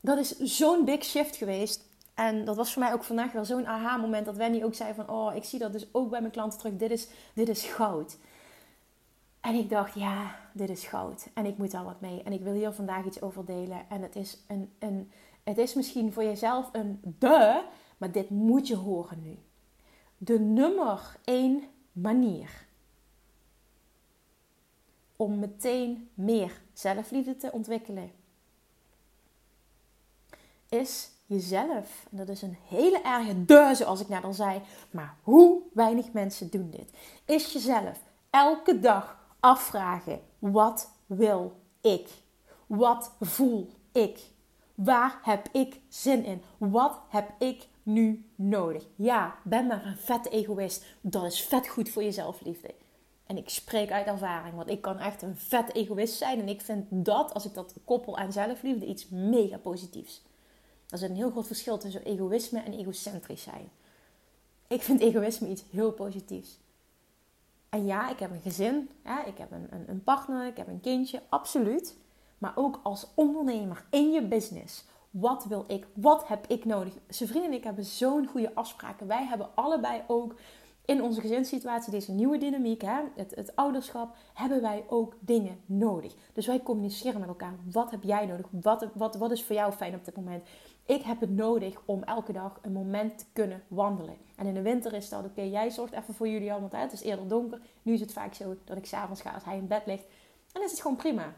Dat 0.00 0.18
is 0.18 0.38
zo'n 0.38 0.84
big 0.84 1.04
shift 1.04 1.36
geweest. 1.36 1.84
En 2.14 2.44
dat 2.44 2.56
was 2.56 2.72
voor 2.72 2.82
mij 2.82 2.92
ook 2.92 3.04
vandaag 3.04 3.32
wel 3.32 3.44
zo'n 3.44 3.66
aha-moment 3.66 4.26
dat 4.26 4.36
Wendy 4.36 4.62
ook 4.62 4.74
zei 4.74 4.94
van... 4.94 5.10
Oh, 5.10 5.34
ik 5.34 5.44
zie 5.44 5.58
dat 5.58 5.72
dus 5.72 5.88
ook 5.92 6.10
bij 6.10 6.20
mijn 6.20 6.32
klanten 6.32 6.58
terug. 6.58 6.76
Dit 6.76 6.90
is, 6.90 7.08
dit 7.34 7.48
is 7.48 7.64
goud. 7.64 8.18
En 9.40 9.54
ik 9.54 9.70
dacht, 9.70 9.94
ja, 9.94 10.34
dit 10.52 10.70
is 10.70 10.84
goud. 10.84 11.28
En 11.34 11.46
ik 11.46 11.58
moet 11.58 11.70
daar 11.70 11.84
wat 11.84 12.00
mee. 12.00 12.22
En 12.22 12.32
ik 12.32 12.42
wil 12.42 12.52
hier 12.52 12.72
vandaag 12.72 13.04
iets 13.04 13.22
over 13.22 13.44
delen. 13.44 13.86
En 13.88 14.02
het 14.02 14.16
is, 14.16 14.44
een, 14.46 14.72
een, 14.78 15.10
het 15.44 15.58
is 15.58 15.74
misschien 15.74 16.12
voor 16.12 16.24
jezelf 16.24 16.68
een 16.72 17.00
de, 17.18 17.62
maar 17.96 18.12
dit 18.12 18.30
moet 18.30 18.66
je 18.66 18.76
horen 18.76 19.22
nu. 19.22 19.38
De 20.18 20.40
nummer 20.40 21.16
één 21.24 21.62
manier 21.92 22.65
om 25.16 25.38
meteen 25.38 26.10
meer 26.14 26.62
zelfliefde 26.72 27.36
te 27.36 27.52
ontwikkelen, 27.52 28.12
is 30.68 31.10
jezelf. 31.26 32.06
En 32.10 32.16
dat 32.16 32.28
is 32.28 32.42
een 32.42 32.56
hele 32.68 33.00
erge 33.02 33.44
de, 33.44 33.72
zoals 33.74 34.00
ik 34.00 34.08
net 34.08 34.24
al 34.24 34.32
zei. 34.32 34.60
Maar 34.90 35.16
hoe 35.22 35.62
weinig 35.72 36.12
mensen 36.12 36.50
doen 36.50 36.70
dit. 36.70 36.90
Is 37.24 37.52
jezelf 37.52 38.00
elke 38.30 38.78
dag 38.78 39.18
afvragen: 39.40 40.20
wat 40.38 40.90
wil 41.06 41.60
ik? 41.80 42.08
Wat 42.66 43.12
voel 43.20 43.70
ik? 43.92 44.20
Waar 44.74 45.18
heb 45.22 45.48
ik 45.52 45.80
zin 45.88 46.24
in? 46.24 46.42
Wat 46.58 47.00
heb 47.08 47.30
ik 47.38 47.68
nu 47.82 48.30
nodig? 48.34 48.86
Ja, 48.96 49.34
ben 49.44 49.66
maar 49.66 49.86
een 49.86 49.96
vet 49.96 50.30
egoïst. 50.30 50.84
Dat 51.00 51.24
is 51.24 51.42
vet 51.42 51.68
goed 51.68 51.88
voor 51.88 52.02
je 52.02 52.12
zelfliefde. 52.12 52.74
En 53.26 53.36
ik 53.36 53.48
spreek 53.48 53.90
uit 53.90 54.06
ervaring, 54.06 54.54
want 54.54 54.70
ik 54.70 54.80
kan 54.80 54.98
echt 54.98 55.22
een 55.22 55.36
vet 55.36 55.74
egoïst 55.74 56.14
zijn. 56.14 56.40
En 56.40 56.48
ik 56.48 56.60
vind 56.60 56.86
dat, 56.90 57.34
als 57.34 57.44
ik 57.44 57.54
dat 57.54 57.74
koppel 57.84 58.16
aan 58.16 58.32
zelfliefde, 58.32 58.86
iets 58.86 59.08
mega 59.08 59.58
positiefs. 59.58 60.22
Er 60.88 60.98
zit 60.98 61.10
een 61.10 61.16
heel 61.16 61.30
groot 61.30 61.46
verschil 61.46 61.78
tussen 61.78 62.04
egoïsme 62.04 62.60
en 62.60 62.72
egocentrisch 62.72 63.42
zijn. 63.42 63.68
Ik 64.66 64.82
vind 64.82 65.00
egoïsme 65.00 65.48
iets 65.48 65.62
heel 65.70 65.92
positiefs. 65.92 66.58
En 67.68 67.86
ja, 67.86 68.10
ik 68.10 68.18
heb 68.18 68.30
een 68.30 68.40
gezin, 68.40 68.90
ja, 69.04 69.24
ik 69.24 69.38
heb 69.38 69.52
een, 69.52 69.66
een, 69.70 69.84
een 69.88 70.04
partner, 70.04 70.46
ik 70.46 70.56
heb 70.56 70.68
een 70.68 70.80
kindje, 70.80 71.22
absoluut. 71.28 71.96
Maar 72.38 72.52
ook 72.54 72.80
als 72.82 73.06
ondernemer 73.14 73.84
in 73.90 74.10
je 74.10 74.22
business. 74.22 74.84
Wat 75.10 75.44
wil 75.44 75.64
ik? 75.66 75.86
Wat 75.94 76.28
heb 76.28 76.46
ik 76.46 76.64
nodig? 76.64 76.92
Zijn 77.08 77.28
vrienden 77.28 77.50
en 77.50 77.56
ik 77.56 77.64
hebben 77.64 77.84
zo'n 77.84 78.26
goede 78.26 78.54
afspraken. 78.54 79.06
Wij 79.06 79.24
hebben 79.24 79.48
allebei 79.54 80.02
ook 80.06 80.34
in 80.86 81.02
onze 81.02 81.20
gezinssituatie, 81.20 81.92
deze 81.92 82.12
nieuwe 82.12 82.38
dynamiek, 82.38 82.82
hè, 82.82 83.00
het, 83.14 83.34
het 83.34 83.56
ouderschap, 83.56 84.16
hebben 84.34 84.62
wij 84.62 84.84
ook 84.88 85.14
dingen 85.20 85.60
nodig. 85.66 86.14
Dus 86.32 86.46
wij 86.46 86.62
communiceren 86.62 87.20
met 87.20 87.28
elkaar. 87.28 87.54
Wat 87.72 87.90
heb 87.90 88.02
jij 88.02 88.26
nodig? 88.26 88.46
Wat, 88.50 88.86
wat, 88.94 89.16
wat 89.16 89.30
is 89.30 89.44
voor 89.44 89.56
jou 89.56 89.72
fijn 89.72 89.94
op 89.94 90.04
dit 90.04 90.16
moment? 90.16 90.44
Ik 90.84 91.02
heb 91.02 91.20
het 91.20 91.30
nodig 91.30 91.80
om 91.84 92.02
elke 92.02 92.32
dag 92.32 92.58
een 92.62 92.72
moment 92.72 93.18
te 93.18 93.24
kunnen 93.32 93.62
wandelen. 93.68 94.16
En 94.36 94.46
in 94.46 94.54
de 94.54 94.62
winter 94.62 94.92
is 94.92 95.08
dat, 95.08 95.24
oké, 95.24 95.42
jij 95.42 95.70
zorgt 95.70 95.92
even 95.92 96.14
voor 96.14 96.28
Julian, 96.28 96.60
want 96.60 96.72
het 96.72 96.92
is 96.92 97.02
eerder 97.02 97.28
donker. 97.28 97.60
Nu 97.82 97.92
is 97.92 98.00
het 98.00 98.12
vaak 98.12 98.34
zo 98.34 98.56
dat 98.64 98.76
ik 98.76 98.86
s'avonds 98.86 99.20
ga 99.20 99.30
als 99.30 99.44
hij 99.44 99.56
in 99.56 99.66
bed 99.66 99.86
ligt. 99.86 100.04
En 100.52 100.62
is 100.62 100.70
het 100.70 100.80
gewoon 100.80 100.96
prima. 100.96 101.34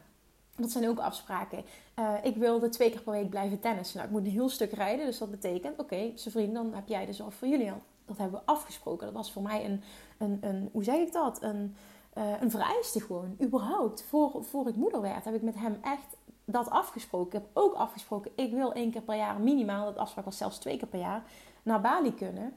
Dat 0.55 0.71
zijn 0.71 0.89
ook 0.89 0.99
afspraken. 0.99 1.63
Uh, 1.99 2.13
ik 2.23 2.35
wilde 2.35 2.69
twee 2.69 2.89
keer 2.89 3.01
per 3.01 3.13
week 3.13 3.29
blijven 3.29 3.59
tennissen. 3.59 3.97
Nou, 3.97 4.09
ik 4.09 4.15
moet 4.15 4.25
een 4.25 4.31
heel 4.31 4.49
stuk 4.49 4.71
rijden, 4.71 5.05
dus 5.05 5.17
dat 5.17 5.31
betekent, 5.31 5.79
oké, 5.79 5.81
okay, 5.81 6.13
vriend, 6.15 6.53
dan 6.53 6.73
heb 6.73 6.87
jij 6.87 7.05
de 7.05 7.13
zorg 7.13 7.33
voor 7.33 7.47
Julian. 7.47 7.81
Dat 8.09 8.17
hebben 8.17 8.39
we 8.39 8.51
afgesproken. 8.51 9.05
Dat 9.05 9.15
was 9.15 9.31
voor 9.31 9.41
mij 9.41 9.65
een, 9.65 9.83
een, 10.17 10.37
een 10.41 10.69
hoe 10.71 10.83
zeg 10.83 10.95
ik 10.95 11.11
dat? 11.11 11.41
Een, 11.41 11.75
uh, 12.17 12.41
een 12.41 12.51
vereiste 12.51 12.99
gewoon. 12.99 13.35
Überhaupt, 13.41 14.03
voor, 14.03 14.43
voor 14.43 14.67
ik 14.67 14.75
moeder 14.75 15.01
werd, 15.01 15.25
heb 15.25 15.33
ik 15.35 15.41
met 15.41 15.55
hem 15.55 15.77
echt 15.81 16.17
dat 16.45 16.69
afgesproken. 16.69 17.27
Ik 17.27 17.45
heb 17.45 17.49
ook 17.53 17.73
afgesproken, 17.73 18.31
ik 18.35 18.53
wil 18.53 18.73
één 18.73 18.91
keer 18.91 19.01
per 19.01 19.15
jaar 19.15 19.39
minimaal, 19.39 19.85
dat 19.85 19.97
afspraak 19.97 20.25
was 20.25 20.37
zelfs 20.37 20.57
twee 20.57 20.77
keer 20.77 20.87
per 20.87 20.99
jaar, 20.99 21.23
naar 21.63 21.81
Bali 21.81 22.13
kunnen. 22.13 22.53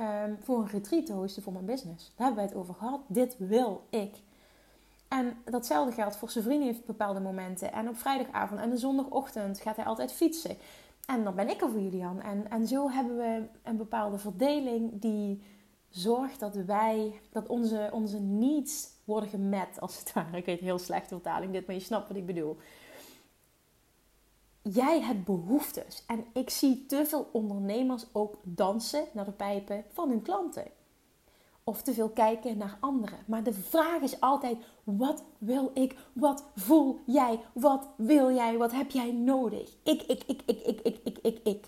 Um, 0.00 0.38
voor 0.42 0.58
een 0.58 0.68
retreat 0.68 1.06
te 1.06 1.12
hosten 1.12 1.42
voor 1.42 1.52
mijn 1.52 1.64
business. 1.64 2.12
Daar 2.16 2.26
hebben 2.26 2.36
wij 2.36 2.44
het 2.44 2.54
over 2.54 2.74
gehad. 2.74 3.00
Dit 3.06 3.36
wil 3.38 3.82
ik. 3.90 4.16
En 5.08 5.36
datzelfde 5.44 5.92
geldt 5.92 6.16
voor 6.16 6.30
zijn 6.30 6.44
vrienden 6.44 6.66
heeft 6.66 6.86
bepaalde 6.86 7.20
momenten. 7.20 7.72
En 7.72 7.88
op 7.88 7.96
vrijdagavond 7.96 8.60
en 8.60 8.70
de 8.70 8.76
zondagochtend 8.76 9.60
gaat 9.60 9.76
hij 9.76 9.84
altijd 9.84 10.12
fietsen. 10.12 10.56
En 11.06 11.24
dan 11.24 11.34
ben 11.34 11.48
ik 11.48 11.60
er 11.60 11.70
voor 11.70 11.80
Julian. 11.80 12.20
En, 12.20 12.50
en 12.50 12.66
zo 12.66 12.90
hebben 12.90 13.16
we 13.16 13.42
een 13.62 13.76
bepaalde 13.76 14.18
verdeling 14.18 15.00
die 15.00 15.42
zorgt 15.88 16.40
dat 16.40 16.54
wij, 16.54 17.20
dat 17.30 17.46
onze, 17.46 17.90
onze 17.92 18.20
needs 18.20 18.88
worden 19.04 19.28
gemet, 19.28 19.80
als 19.80 19.98
het 19.98 20.12
ware. 20.12 20.36
Ik 20.36 20.46
weet 20.46 20.60
heel 20.60 20.78
slecht 20.78 21.08
vertaling 21.08 21.52
dit, 21.52 21.66
maar 21.66 21.76
je 21.76 21.82
snapt 21.82 22.08
wat 22.08 22.16
ik 22.16 22.26
bedoel 22.26 22.56
jij 24.72 25.00
hebt 25.00 25.24
behoeftes. 25.24 26.04
En 26.06 26.24
ik 26.32 26.50
zie 26.50 26.86
te 26.86 27.04
veel 27.06 27.28
ondernemers 27.32 28.06
ook 28.12 28.36
dansen 28.42 29.04
naar 29.12 29.24
de 29.24 29.32
pijpen 29.32 29.84
van 29.92 30.08
hun 30.08 30.22
klanten. 30.22 30.64
Of 31.68 31.82
te 31.82 31.92
veel 31.92 32.08
kijken 32.08 32.58
naar 32.58 32.76
anderen. 32.80 33.18
Maar 33.26 33.42
de 33.42 33.52
vraag 33.52 34.00
is 34.00 34.20
altijd: 34.20 34.58
wat 34.84 35.24
wil 35.38 35.70
ik? 35.74 35.96
Wat 36.12 36.44
voel 36.54 37.00
jij? 37.06 37.40
Wat 37.52 37.88
wil 37.96 38.34
jij? 38.34 38.56
Wat 38.56 38.72
heb 38.72 38.90
jij 38.90 39.12
nodig? 39.12 39.76
Ik, 39.82 40.02
ik, 40.02 40.22
ik, 40.26 40.42
ik, 40.46 40.60
ik, 40.60 40.80
ik, 40.80 40.98
ik, 41.04 41.18
ik, 41.22 41.38
ik. 41.42 41.66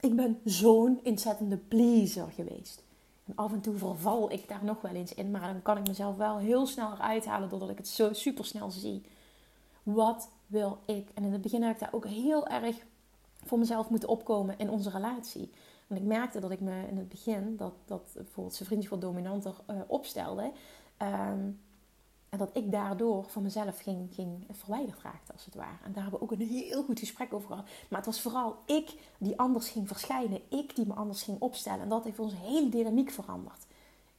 Ik 0.00 0.16
ben 0.16 0.40
zo'n 0.44 1.00
ontzettende 1.04 1.56
pleaser 1.56 2.30
geweest. 2.30 2.82
En 3.26 3.32
af 3.34 3.52
en 3.52 3.60
toe 3.60 3.76
verval 3.76 4.32
ik 4.32 4.48
daar 4.48 4.64
nog 4.64 4.80
wel 4.80 4.94
eens 4.94 5.14
in. 5.14 5.30
Maar 5.30 5.52
dan 5.52 5.62
kan 5.62 5.76
ik 5.76 5.88
mezelf 5.88 6.16
wel 6.16 6.38
heel 6.38 6.66
snel 6.66 6.92
eruit 6.92 7.24
halen 7.24 7.48
doordat 7.48 7.70
ik 7.70 7.78
het 7.78 7.88
zo 7.88 8.12
super 8.12 8.44
snel 8.44 8.70
zie. 8.70 9.02
Wat 9.82 10.28
wil 10.46 10.78
ik? 10.84 11.08
En 11.14 11.24
in 11.24 11.32
het 11.32 11.42
begin 11.42 11.62
heb 11.62 11.74
ik 11.74 11.80
daar 11.80 11.92
ook 11.92 12.06
heel 12.06 12.46
erg 12.46 12.76
voor 13.44 13.58
mezelf 13.58 13.90
moeten 13.90 14.08
opkomen 14.08 14.58
in 14.58 14.70
onze 14.70 14.90
relatie. 14.90 15.50
En 15.90 15.96
ik 15.96 16.02
merkte 16.02 16.40
dat 16.40 16.50
ik 16.50 16.60
me 16.60 16.86
in 16.88 16.96
het 16.96 17.08
begin, 17.08 17.56
dat, 17.56 17.72
dat 17.84 18.10
bijvoorbeeld 18.14 18.54
zijn 18.54 18.68
vriendje 18.68 18.88
wat 18.88 19.00
dominanter 19.00 19.54
uh, 19.70 19.76
opstelde. 19.86 20.52
Um, 21.02 21.60
en 22.30 22.38
dat 22.38 22.50
ik 22.52 22.72
daardoor 22.72 23.24
van 23.24 23.42
mezelf 23.42 23.78
ging, 23.78 24.14
ging 24.14 24.44
verwijderd 24.50 25.02
raakte, 25.02 25.32
als 25.32 25.44
het 25.44 25.54
ware. 25.54 25.76
En 25.84 25.92
daar 25.92 26.02
hebben 26.02 26.20
we 26.20 26.24
ook 26.24 26.32
een 26.32 26.46
heel 26.46 26.82
goed 26.82 26.98
gesprek 26.98 27.32
over 27.32 27.48
gehad. 27.48 27.68
Maar 27.88 27.98
het 27.98 28.06
was 28.06 28.20
vooral 28.20 28.56
ik 28.64 28.94
die 29.18 29.38
anders 29.38 29.68
ging 29.68 29.88
verschijnen. 29.88 30.40
Ik 30.48 30.76
die 30.76 30.86
me 30.86 30.94
anders 30.94 31.22
ging 31.22 31.40
opstellen. 31.40 31.80
En 31.80 31.88
dat 31.88 32.04
heeft 32.04 32.18
onze 32.18 32.36
hele 32.36 32.68
dynamiek 32.68 33.10
veranderd. 33.10 33.66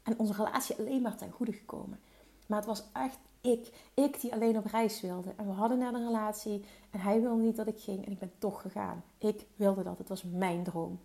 En 0.03 0.19
onze 0.19 0.33
relatie 0.33 0.75
alleen 0.75 1.01
maar 1.01 1.15
ten 1.15 1.31
goede 1.31 1.53
gekomen. 1.53 1.99
Maar 2.47 2.57
het 2.57 2.67
was 2.67 2.83
echt 2.93 3.17
ik. 3.41 3.89
Ik 3.93 4.21
die 4.21 4.33
alleen 4.33 4.57
op 4.57 4.65
reis 4.65 5.01
wilde. 5.01 5.33
En 5.35 5.45
we 5.45 5.51
hadden 5.51 5.77
net 5.77 5.93
een 5.93 6.05
relatie. 6.05 6.63
En 6.89 6.99
hij 6.99 7.21
wilde 7.21 7.41
niet 7.43 7.55
dat 7.55 7.67
ik 7.67 7.79
ging. 7.79 8.05
En 8.05 8.11
ik 8.11 8.19
ben 8.19 8.31
toch 8.37 8.61
gegaan. 8.61 9.03
Ik 9.17 9.45
wilde 9.55 9.83
dat. 9.83 9.97
Het 9.97 10.09
was 10.09 10.23
mijn 10.23 10.63
droom. 10.63 10.99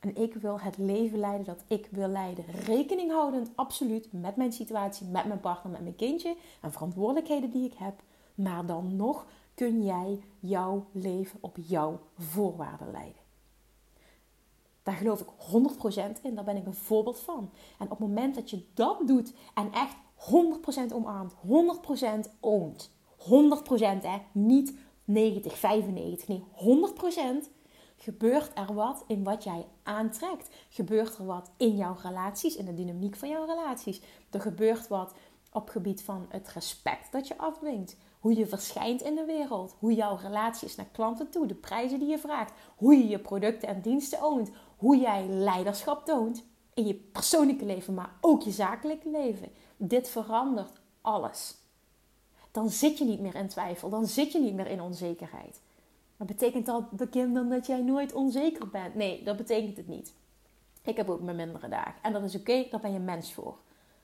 En 0.00 0.16
ik 0.16 0.34
wil 0.34 0.60
het 0.60 0.78
leven 0.78 1.18
leiden 1.18 1.46
dat 1.46 1.64
ik 1.66 1.88
wil 1.90 2.08
leiden. 2.08 2.44
Rekening 2.44 3.10
houdend, 3.10 3.50
absoluut, 3.54 4.12
met 4.12 4.36
mijn 4.36 4.52
situatie, 4.52 5.06
met 5.06 5.24
mijn 5.24 5.40
partner, 5.40 5.72
met 5.72 5.82
mijn 5.82 5.96
kindje. 5.96 6.36
En 6.60 6.72
verantwoordelijkheden 6.72 7.50
die 7.50 7.64
ik 7.64 7.74
heb. 7.74 8.02
Maar 8.34 8.66
dan 8.66 8.96
nog 8.96 9.26
kun 9.54 9.84
jij 9.84 10.20
jouw 10.38 10.86
leven 10.92 11.38
op 11.40 11.56
jouw 11.66 12.00
voorwaarden 12.18 12.90
leiden. 12.90 13.20
Daar 14.82 14.94
geloof 14.94 15.20
ik 15.20 15.28
100% 16.18 16.22
in. 16.22 16.34
Daar 16.34 16.44
ben 16.44 16.56
ik 16.56 16.66
een 16.66 16.74
voorbeeld 16.74 17.20
van. 17.20 17.50
En 17.78 17.84
op 17.84 17.90
het 17.90 17.98
moment 17.98 18.34
dat 18.34 18.50
je 18.50 18.64
dat 18.74 19.06
doet 19.06 19.32
en 19.54 19.72
echt 19.72 19.96
100% 20.90 20.94
omarmt, 20.94 21.34
100% 22.26 22.30
oont, 22.40 22.90
100% 23.18 23.26
hè, 24.02 24.18
niet 24.32 24.74
90, 25.04 25.58
95, 25.58 26.28
nee 26.28 26.44
100% 27.44 27.50
gebeurt 28.02 28.50
er 28.54 28.74
wat 28.74 29.04
in 29.06 29.24
wat 29.24 29.44
jij 29.44 29.66
aantrekt. 29.82 30.48
Gebeurt 30.68 31.18
er 31.18 31.26
wat 31.26 31.50
in 31.56 31.76
jouw 31.76 31.96
relaties, 32.02 32.56
in 32.56 32.64
de 32.64 32.74
dynamiek 32.74 33.16
van 33.16 33.28
jouw 33.28 33.44
relaties. 33.44 34.00
Er 34.30 34.40
gebeurt 34.40 34.88
wat 34.88 35.14
op 35.52 35.68
gebied 35.68 36.02
van 36.02 36.26
het 36.28 36.48
respect 36.48 37.12
dat 37.12 37.28
je 37.28 37.38
afdwingt. 37.38 37.96
Hoe 38.20 38.36
je 38.36 38.46
verschijnt 38.46 39.02
in 39.02 39.14
de 39.14 39.24
wereld. 39.24 39.76
Hoe 39.78 39.94
jouw 39.94 40.16
relatie 40.16 40.68
is 40.68 40.76
naar 40.76 40.88
klanten 40.92 41.30
toe. 41.30 41.46
De 41.46 41.54
prijzen 41.54 41.98
die 41.98 42.08
je 42.08 42.18
vraagt. 42.18 42.52
Hoe 42.76 42.96
je 42.96 43.08
je 43.08 43.18
producten 43.18 43.68
en 43.68 43.80
diensten 43.80 44.22
oont. 44.22 44.50
Hoe 44.76 44.96
jij 44.96 45.26
leiderschap 45.26 46.04
toont. 46.04 46.44
In 46.74 46.86
je 46.86 46.94
persoonlijke 46.94 47.64
leven, 47.64 47.94
maar 47.94 48.16
ook 48.20 48.42
je 48.42 48.50
zakelijke 48.50 49.10
leven. 49.10 49.48
Dit 49.76 50.08
verandert 50.08 50.80
alles. 51.00 51.56
Dan 52.50 52.70
zit 52.70 52.98
je 52.98 53.04
niet 53.04 53.20
meer 53.20 53.34
in 53.34 53.48
twijfel. 53.48 53.88
Dan 53.88 54.06
zit 54.06 54.32
je 54.32 54.40
niet 54.40 54.54
meer 54.54 54.66
in 54.66 54.80
onzekerheid. 54.80 55.60
Betekent 56.26 56.66
dat, 56.66 56.84
Kim, 57.10 57.34
dan 57.34 57.48
dat 57.48 57.66
jij 57.66 57.82
nooit 57.82 58.12
onzeker 58.12 58.68
bent? 58.68 58.94
Nee, 58.94 59.22
dat 59.22 59.36
betekent 59.36 59.76
het 59.76 59.88
niet. 59.88 60.12
Ik 60.82 60.96
heb 60.96 61.08
ook 61.08 61.20
mijn 61.20 61.36
mindere 61.36 61.68
dagen. 61.68 61.94
En 62.02 62.12
dat 62.12 62.22
is 62.22 62.34
oké, 62.34 62.66
daar 62.70 62.80
ben 62.80 62.92
je 62.92 62.98
mens 62.98 63.32
voor. 63.32 63.56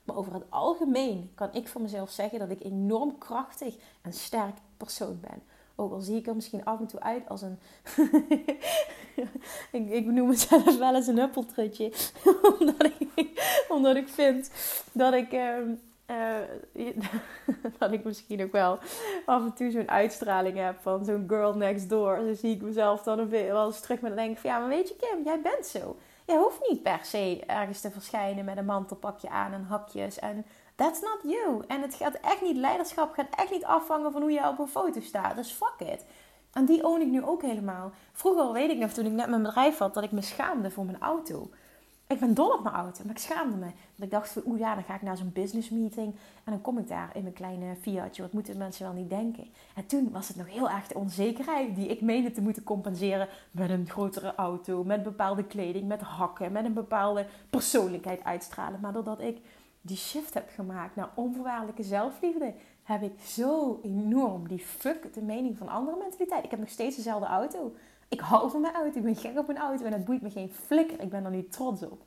Maar 0.05 0.17
over 0.17 0.35
het 0.35 0.45
algemeen 0.49 1.31
kan 1.35 1.49
ik 1.53 1.69
voor 1.69 1.81
mezelf 1.81 2.11
zeggen 2.11 2.39
dat 2.39 2.51
ik 2.51 2.65
enorm 2.65 3.19
krachtig 3.19 3.75
en 4.03 4.13
sterk 4.13 4.57
persoon 4.77 5.21
ben. 5.21 5.43
Ook 5.75 5.93
al 5.93 6.01
zie 6.01 6.17
ik 6.17 6.27
er 6.27 6.35
misschien 6.35 6.65
af 6.65 6.81
en 6.81 6.87
toe 6.87 7.01
uit 7.01 7.29
als 7.29 7.43
een. 7.43 7.59
ik, 9.73 9.91
ik 9.91 10.07
noem 10.07 10.29
mezelf 10.29 10.79
wel 10.79 10.95
eens 10.95 11.07
een 11.07 11.19
huppeltrutje. 11.19 11.93
omdat, 12.59 12.91
ik, 13.15 13.67
omdat 13.69 13.97
ik 13.97 14.09
vind 14.09 14.51
dat 14.93 15.15
ik. 15.15 15.33
Ehm, 15.33 15.71
uh, 16.11 16.95
dat 17.79 17.93
ik 17.93 18.05
misschien 18.05 18.43
ook 18.43 18.53
wel 18.53 18.79
af 19.27 19.43
en 19.43 19.55
toe 19.55 19.71
zo'n 19.71 19.91
uitstraling 19.91 20.57
heb 20.57 20.77
van 20.81 21.05
zo'n 21.05 21.25
girl 21.29 21.55
next 21.55 21.89
door. 21.89 22.19
Zo 22.27 22.35
zie 22.35 22.55
ik 22.55 22.63
mezelf 22.63 23.03
dan 23.03 23.29
wel 23.29 23.67
eens 23.67 23.81
terug 23.81 24.01
met 24.01 24.17
denk 24.17 24.39
van 24.39 24.51
ja, 24.51 24.59
maar 24.59 24.69
weet 24.69 24.89
je 24.89 24.97
Kim, 24.97 25.25
jij 25.25 25.41
bent 25.41 25.67
zo. 25.67 25.97
Je 26.27 26.37
hoeft 26.37 26.69
niet 26.69 26.83
per 26.83 27.01
se 27.03 27.43
ergens 27.47 27.81
te 27.81 27.91
verschijnen 27.91 28.45
met 28.45 28.57
een 28.57 28.65
mantelpakje 28.65 29.29
aan 29.29 29.53
en 29.53 29.65
hakjes. 29.65 30.19
En 30.19 30.45
that's 30.75 31.01
not 31.01 31.19
you. 31.23 31.65
En 31.67 31.83
het 31.83 31.95
gaat 31.95 32.15
echt 32.15 32.43
niet, 32.43 32.57
leiderschap 32.57 33.13
gaat 33.13 33.27
echt 33.37 33.51
niet 33.51 33.65
afhangen 33.65 34.13
van 34.13 34.23
hoe 34.23 34.33
je 34.33 34.49
op 34.49 34.59
een 34.59 34.69
foto 34.69 35.01
staat. 35.01 35.37
Dus 35.37 35.53
fuck 35.53 35.89
it. 35.89 36.05
En 36.53 36.65
die 36.65 36.85
own 36.85 37.01
ik 37.01 37.09
nu 37.09 37.25
ook 37.25 37.43
helemaal. 37.43 37.93
Vroeger 38.13 38.53
weet 38.53 38.71
ik 38.71 38.79
nog, 38.79 38.91
toen 38.91 39.07
ik 39.07 39.13
net 39.13 39.29
mijn 39.29 39.43
bedrijf 39.43 39.79
had, 39.79 39.95
dat 39.95 40.03
ik 40.03 40.13
me 40.13 40.23
schaamde 40.23 40.71
voor 40.71 40.85
mijn 40.85 41.01
auto. 41.01 41.51
Ik 42.09 42.21
ben 42.21 42.35
dol 42.35 42.53
op 42.53 42.63
mijn 42.63 42.75
auto, 42.75 43.05
maar 43.05 43.15
ik 43.15 43.21
schaamde 43.21 43.57
me. 43.57 43.67
Dat 43.95 44.05
ik 44.05 44.11
dacht 44.11 44.33
van, 44.33 44.43
oeh 44.47 44.59
ja, 44.59 44.75
dan 44.75 44.85
ga 44.85 44.95
ik 44.95 45.03
naar 45.03 45.17
zo'n 45.17 45.33
business 45.33 45.71
meeting. 45.71 46.15
En 46.45 46.53
dan 46.53 46.61
kom 46.61 46.79
ik 46.79 46.89
daar 46.89 47.11
in 47.15 47.23
mijn 47.23 47.35
kleine 47.35 47.77
Fiatje. 47.81 48.23
Wat 48.23 48.33
moeten 48.33 48.59
mensen 48.59 48.85
wel 48.85 48.95
niet 48.95 49.11
denken? 49.11 49.47
En 49.75 49.87
toen 49.87 50.11
was 50.11 50.29
het 50.29 50.37
nog 50.37 50.49
heel 50.49 50.71
erg 50.71 50.87
de 50.87 50.95
onzekerheid 50.95 51.75
die 51.75 51.89
ik 51.89 52.01
meende 52.01 52.33
te 52.33 52.41
moeten 52.41 52.63
compenseren. 52.63 53.29
Met 53.51 53.71
een 53.71 53.89
grotere 53.89 54.35
auto, 54.35 54.85
met 54.85 55.03
bepaalde 55.03 55.45
kleding, 55.45 55.89
met 55.89 56.01
hakken. 56.01 56.53
Met 56.53 56.65
een 56.65 56.73
bepaalde 56.73 57.27
persoonlijkheid 57.51 58.25
uitstralen. 58.25 58.81
Maar 58.81 58.93
doordat 58.93 59.21
ik 59.21 59.41
die 59.81 59.97
shift 59.97 60.35
heb 60.35 60.51
gemaakt 60.55 60.97
naar 60.97 61.11
onvoorwaardelijke 61.15 61.83
zelfliefde... 61.83 62.55
heb 62.83 63.03
ik 63.03 63.21
zo 63.21 63.81
enorm 63.83 64.49
die 64.49 64.59
fuck 64.59 65.15
de 65.15 65.23
mening 65.23 65.59
van 65.59 65.69
andere 65.69 65.97
mentaliteit. 65.97 66.45
Ik 66.45 66.51
heb 66.51 66.61
nog 66.61 66.69
steeds 66.69 66.97
dezelfde 66.97 67.27
auto. 67.27 67.75
Ik 68.09 68.21
hou 68.21 68.51
van 68.51 68.61
mijn 68.61 68.75
auto. 68.75 68.99
Ik 68.99 69.05
ben 69.05 69.17
gek 69.17 69.39
op 69.39 69.47
mijn 69.47 69.59
auto. 69.59 69.85
En 69.85 69.93
het 69.93 70.05
boeit 70.05 70.23
me 70.23 70.31
geen 70.31 70.53
flikker. 70.53 71.01
Ik 71.01 71.11
ben 71.11 71.25
er 71.25 71.31
nu 71.31 71.49
trots 71.49 71.83
op. 71.83 72.03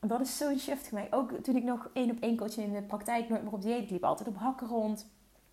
En 0.00 0.08
dat 0.08 0.20
is 0.20 0.36
zo'n 0.36 0.58
shift 0.58 0.88
voor 0.88 0.98
mij. 0.98 1.08
Ook 1.10 1.32
toen 1.32 1.56
ik 1.56 1.62
nog 1.62 1.90
één 1.92 2.10
op 2.10 2.20
één 2.20 2.36
coaching 2.36 2.66
in 2.66 2.72
de 2.72 2.82
praktijk 2.82 3.28
nooit 3.28 3.42
meer 3.42 3.52
op 3.52 3.62
dieet 3.62 3.90
liep. 3.90 4.04
Altijd 4.04 4.28
op 4.28 4.36
hakken 4.36 4.66
rond. 4.66 5.06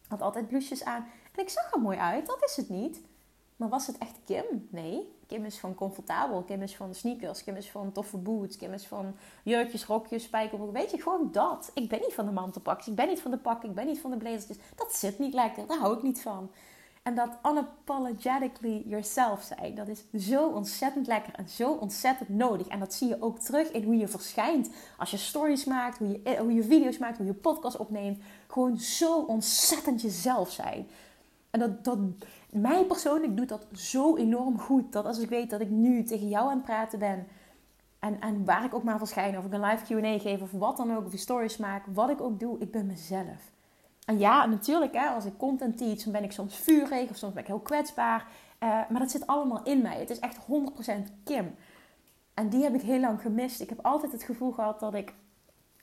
Had 0.08 0.22
altijd 0.22 0.48
blouses 0.48 0.84
aan. 0.84 1.08
En 1.36 1.42
ik 1.42 1.50
zag 1.50 1.74
er 1.74 1.82
mooi 1.82 1.98
uit. 1.98 2.26
Dat 2.26 2.44
is 2.44 2.56
het 2.56 2.70
niet. 2.70 3.02
Maar 3.56 3.70
was 3.70 3.88
het 3.88 3.98
echt 3.98 4.20
Kim? 4.26 4.68
Nee. 4.70 5.18
Kim 5.28 5.46
is 5.46 5.60
van 5.60 5.76
comfortabel. 5.76 6.44
Kim 6.44 6.62
is 6.62 6.76
van 6.76 6.94
sneakers. 6.94 7.44
Kim 7.44 7.56
is 7.56 7.72
van 7.72 7.92
toffe 7.92 8.18
boots. 8.18 8.58
Kim 8.58 8.74
is 8.74 8.88
van 8.88 9.16
jurkjes, 9.44 9.86
rokjes, 9.86 10.24
spijkerbroek. 10.24 10.72
Weet 10.72 10.92
je, 10.92 11.02
gewoon 11.02 11.30
dat. 11.32 11.72
Ik 11.74 11.90
ben 11.90 12.00
niet 12.00 12.14
van 12.14 12.26
de 12.26 12.32
mantelpakjes. 12.32 12.88
Ik 12.88 12.96
ben 12.96 13.08
niet 13.08 13.22
van 13.22 13.32
de 13.32 13.38
pakken. 13.38 13.70
Ik 13.70 13.76
ben 13.76 13.86
niet 13.86 14.00
van 14.00 14.12
de 14.12 14.18
blazertjes. 14.18 14.58
Dat 14.76 14.94
zit 14.94 15.20
niet 15.20 15.34
lekker. 15.34 15.68
Daar 15.68 15.78
hou 15.78 15.98
ik 15.98 16.04
niet 16.04 16.22
van. 16.22 16.52
En 17.04 17.16
dat 17.16 17.38
unapologetically 17.52 18.84
yourself 18.86 19.42
zijn, 19.42 19.76
dat 19.76 19.88
is 19.88 20.28
zo 20.28 20.48
ontzettend 20.48 21.08
lekker 21.08 21.34
en 21.34 21.50
zo 21.50 21.72
ontzettend 21.72 22.30
nodig. 22.30 22.68
En 22.68 22.80
dat 22.80 22.94
zie 22.94 23.08
je 23.08 23.22
ook 23.22 23.40
terug 23.40 23.72
in 23.72 23.84
hoe 23.84 23.98
je 23.98 24.08
verschijnt. 24.08 24.70
Als 24.98 25.12
je 25.12 25.18
stories 25.18 25.66
maakt, 25.66 25.98
hoe 25.98 26.08
je, 26.08 26.38
hoe 26.40 26.54
je 26.54 26.64
video's 26.64 26.98
maakt, 26.98 27.18
hoe 27.18 27.26
je 27.26 27.34
podcast 27.34 27.78
opneemt. 27.78 28.20
Gewoon 28.48 28.78
zo 28.78 29.20
ontzettend 29.20 30.02
jezelf 30.02 30.52
zijn. 30.52 30.88
En 31.50 31.60
dat, 31.60 31.84
dat, 31.84 31.98
mij 32.50 32.84
persoonlijk 32.84 33.38
doet 33.38 33.50
dat 33.50 33.66
zo 33.74 34.16
enorm 34.16 34.60
goed. 34.60 34.92
Dat 34.92 35.06
als 35.06 35.20
ik 35.20 35.30
weet 35.30 35.50
dat 35.50 35.62
ik 35.62 35.70
nu 35.70 36.04
tegen 36.04 36.28
jou 36.28 36.50
aan 36.50 36.58
het 36.58 36.66
praten 36.66 37.00
ben. 37.00 37.28
En, 38.00 38.22
en 38.22 38.46
waar 38.46 38.66
ik 38.66 38.74
ook 38.74 38.84
maar 38.84 38.98
verschijn. 38.98 39.38
Of 39.38 39.46
ik 39.46 39.54
een 39.54 39.62
live 39.62 40.00
Q&A 40.00 40.20
geef 40.20 40.42
of 40.42 40.52
wat 40.52 40.78
dan 40.78 40.96
ook. 40.96 41.06
Of 41.06 41.14
stories 41.16 41.58
maak. 41.58 41.86
Wat 41.94 42.10
ik 42.10 42.22
ook 42.22 42.40
doe. 42.40 42.60
Ik 42.60 42.72
ben 42.72 42.86
mezelf. 42.86 43.58
En 44.10 44.20
ja, 44.20 44.46
natuurlijk, 44.46 44.94
hè, 44.94 45.08
als 45.08 45.26
ik 45.26 45.38
content 45.38 45.78
teach, 45.78 46.04
dan 46.04 46.12
ben 46.12 46.24
ik 46.24 46.32
soms 46.32 46.56
vurig 46.56 47.10
of 47.10 47.16
soms 47.16 47.34
ben 47.34 47.42
ik 47.42 47.48
heel 47.48 47.60
kwetsbaar. 47.60 48.28
Uh, 48.60 48.70
maar 48.70 49.00
dat 49.00 49.12
zit 49.12 49.28
allemaal 49.28 49.64
in 49.64 49.82
mij. 49.82 50.00
Het 50.00 50.10
is 50.10 50.20
echt 50.20 50.38
100% 50.38 50.44
Kim. 51.24 51.56
En 52.34 52.50
die 52.50 52.64
heb 52.64 52.74
ik 52.74 52.82
heel 52.82 53.00
lang 53.00 53.22
gemist. 53.22 53.62
Ik 53.62 53.70
heb 53.70 53.86
altijd 53.86 54.12
het 54.12 54.24
gevoel 54.24 54.52
gehad 54.52 54.80
dat 54.80 54.94
ik, 54.94 55.14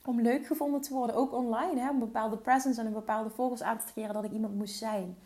om 0.05 0.21
leuk 0.21 0.45
gevonden 0.45 0.81
te 0.81 0.93
worden, 0.93 1.15
ook 1.15 1.33
online, 1.33 1.79
hè, 1.79 1.89
een 1.89 1.99
bepaalde 1.99 2.37
presence 2.37 2.79
en 2.79 2.85
een 2.85 2.93
bepaalde 2.93 3.29
vogels 3.29 3.63
aan 3.63 3.77
te 3.77 3.91
creëren, 3.91 4.13
dat 4.13 4.23
ik 4.23 4.31
iemand 4.31 4.55
moest 4.55 4.77
zijn. 4.77 5.17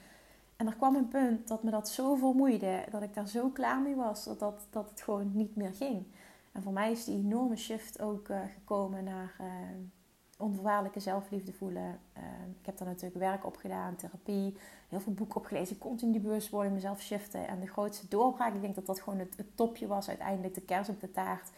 En 0.55 0.67
er 0.67 0.75
kwam 0.75 0.95
een 0.95 1.07
punt 1.07 1.47
dat 1.47 1.63
me 1.63 1.71
dat 1.71 1.89
zo 1.89 2.15
vermoeide, 2.15 2.83
dat 2.91 3.01
ik 3.01 3.13
daar 3.13 3.27
zo 3.27 3.49
klaar 3.49 3.81
mee 3.81 3.95
was, 3.95 4.23
dat, 4.23 4.39
dat, 4.39 4.67
dat 4.69 4.89
het 4.89 5.01
gewoon 5.01 5.31
niet 5.33 5.55
meer 5.55 5.73
ging. 5.73 6.05
En 6.51 6.63
voor 6.63 6.73
mij 6.73 6.91
is 6.91 7.05
die 7.05 7.17
enorme 7.17 7.55
shift 7.55 8.01
ook 8.01 8.29
uh, 8.29 8.39
gekomen 8.53 9.03
naar... 9.03 9.35
Uh, 9.41 9.47
onvoorwaardelijke 10.41 10.99
zelfliefde 10.99 11.53
voelen. 11.53 11.99
Ehm, 12.13 12.49
ik 12.59 12.65
heb 12.65 12.77
daar 12.77 12.87
natuurlijk 12.87 13.19
werk 13.19 13.45
op 13.45 13.55
gedaan, 13.55 13.95
therapie, 13.95 14.57
heel 14.89 14.99
veel 14.99 15.13
boeken 15.13 15.35
opgelezen, 15.35 15.77
continu 15.77 16.11
die 16.11 16.21
bewustwording, 16.21 16.73
mezelf 16.73 17.01
shiften. 17.01 17.47
En 17.47 17.59
de 17.59 17.67
grootste 17.67 18.07
doorbraak, 18.07 18.53
ik 18.53 18.61
denk 18.61 18.75
dat 18.75 18.85
dat 18.85 19.01
gewoon 19.01 19.19
het, 19.19 19.35
topje 19.55 19.87
was, 19.87 20.07
uiteindelijk 20.07 20.53
de 20.53 20.61
kers 20.61 20.89
op 20.89 21.01
de 21.01 21.11
taart, 21.11 21.49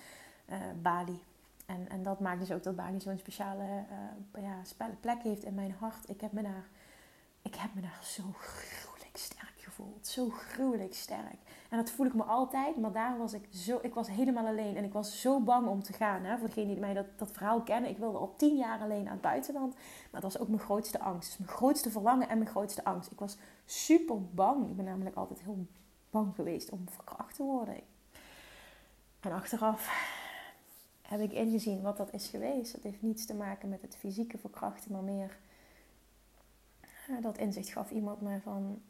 uh, 0.49 0.55
Bali. 0.81 1.21
En, 1.65 1.89
en 1.89 2.03
dat 2.03 2.19
maakt 2.19 2.39
dus 2.39 2.51
ook 2.51 2.63
dat 2.63 2.75
Bali 2.75 3.01
zo'n 3.01 3.17
speciale 3.17 3.85
uh, 4.35 4.43
ja, 4.43 4.61
plek 4.99 5.21
heeft 5.21 5.43
in 5.43 5.53
mijn 5.53 5.75
hart. 5.79 6.09
Ik 6.09 6.21
heb 6.21 6.31
me 6.31 6.41
daar, 6.41 6.67
ik 7.41 7.55
heb 7.55 7.73
me 7.73 7.81
daar 7.81 7.99
zo 8.03 8.23
gruwelijk 8.37 9.17
sterk 9.17 9.53
gevoeld. 9.57 10.07
Zo 10.07 10.29
gruwelijk 10.29 10.93
sterk. 10.93 11.37
En 11.73 11.79
dat 11.79 11.91
voel 11.91 12.05
ik 12.05 12.13
me 12.13 12.23
altijd. 12.23 12.77
Maar 12.77 12.91
daar 12.91 13.17
was 13.17 13.33
ik 13.33 13.47
zo... 13.51 13.79
Ik 13.81 13.93
was 13.93 14.07
helemaal 14.07 14.45
alleen. 14.45 14.75
En 14.77 14.83
ik 14.83 14.93
was 14.93 15.21
zo 15.21 15.39
bang 15.39 15.67
om 15.67 15.83
te 15.83 15.93
gaan. 15.93 16.23
Hè? 16.23 16.37
Voor 16.37 16.47
degenen 16.47 16.69
die 16.69 16.79
mij 16.79 16.93
dat, 16.93 17.05
dat 17.15 17.31
verhaal 17.31 17.61
kennen. 17.61 17.89
Ik 17.89 17.97
wilde 17.97 18.17
al 18.17 18.35
tien 18.35 18.55
jaar 18.55 18.79
alleen 18.79 19.05
aan 19.05 19.11
het 19.11 19.21
buitenland. 19.21 19.73
Maar 20.11 20.21
dat 20.21 20.33
was 20.33 20.41
ook 20.41 20.47
mijn 20.47 20.59
grootste 20.59 20.99
angst. 20.99 21.29
Dus 21.29 21.37
mijn 21.37 21.57
grootste 21.57 21.91
verlangen 21.91 22.29
en 22.29 22.37
mijn 22.37 22.49
grootste 22.49 22.83
angst. 22.83 23.11
Ik 23.11 23.19
was 23.19 23.37
super 23.65 24.25
bang. 24.29 24.69
Ik 24.69 24.75
ben 24.75 24.85
namelijk 24.85 25.15
altijd 25.15 25.41
heel 25.41 25.67
bang 26.09 26.35
geweest 26.35 26.69
om 26.69 26.89
verkracht 26.89 27.35
te 27.35 27.43
worden. 27.43 27.75
En 29.19 29.31
achteraf 29.31 30.11
heb 31.01 31.19
ik 31.19 31.31
ingezien 31.31 31.81
wat 31.81 31.97
dat 31.97 32.13
is 32.13 32.27
geweest. 32.27 32.73
Dat 32.73 32.83
heeft 32.83 33.01
niets 33.01 33.25
te 33.25 33.35
maken 33.35 33.69
met 33.69 33.81
het 33.81 33.95
fysieke 33.95 34.37
verkrachten, 34.37 34.91
maar 34.91 35.03
meer 35.03 35.37
dat 37.21 37.37
inzicht 37.37 37.69
gaf 37.69 37.91
iemand 37.91 38.21
me 38.21 38.39
van 38.41 38.81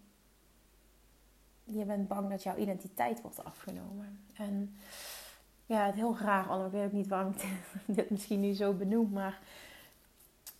je 1.63 1.85
bent 1.85 2.07
bang 2.07 2.29
dat 2.29 2.43
jouw 2.43 2.55
identiteit 2.55 3.21
wordt 3.21 3.43
afgenomen. 3.43 4.19
En 4.33 4.75
ja, 5.65 5.85
het 5.85 5.95
heel 5.95 6.17
raar 6.17 6.47
allemaal. 6.47 6.83
Ik 6.83 6.91
niet 6.91 7.07
waarom 7.07 7.33
ik 7.33 7.45
dit 7.95 8.09
misschien 8.09 8.39
nu 8.39 8.53
zo 8.53 8.73
benoem, 8.73 9.09
maar 9.09 9.39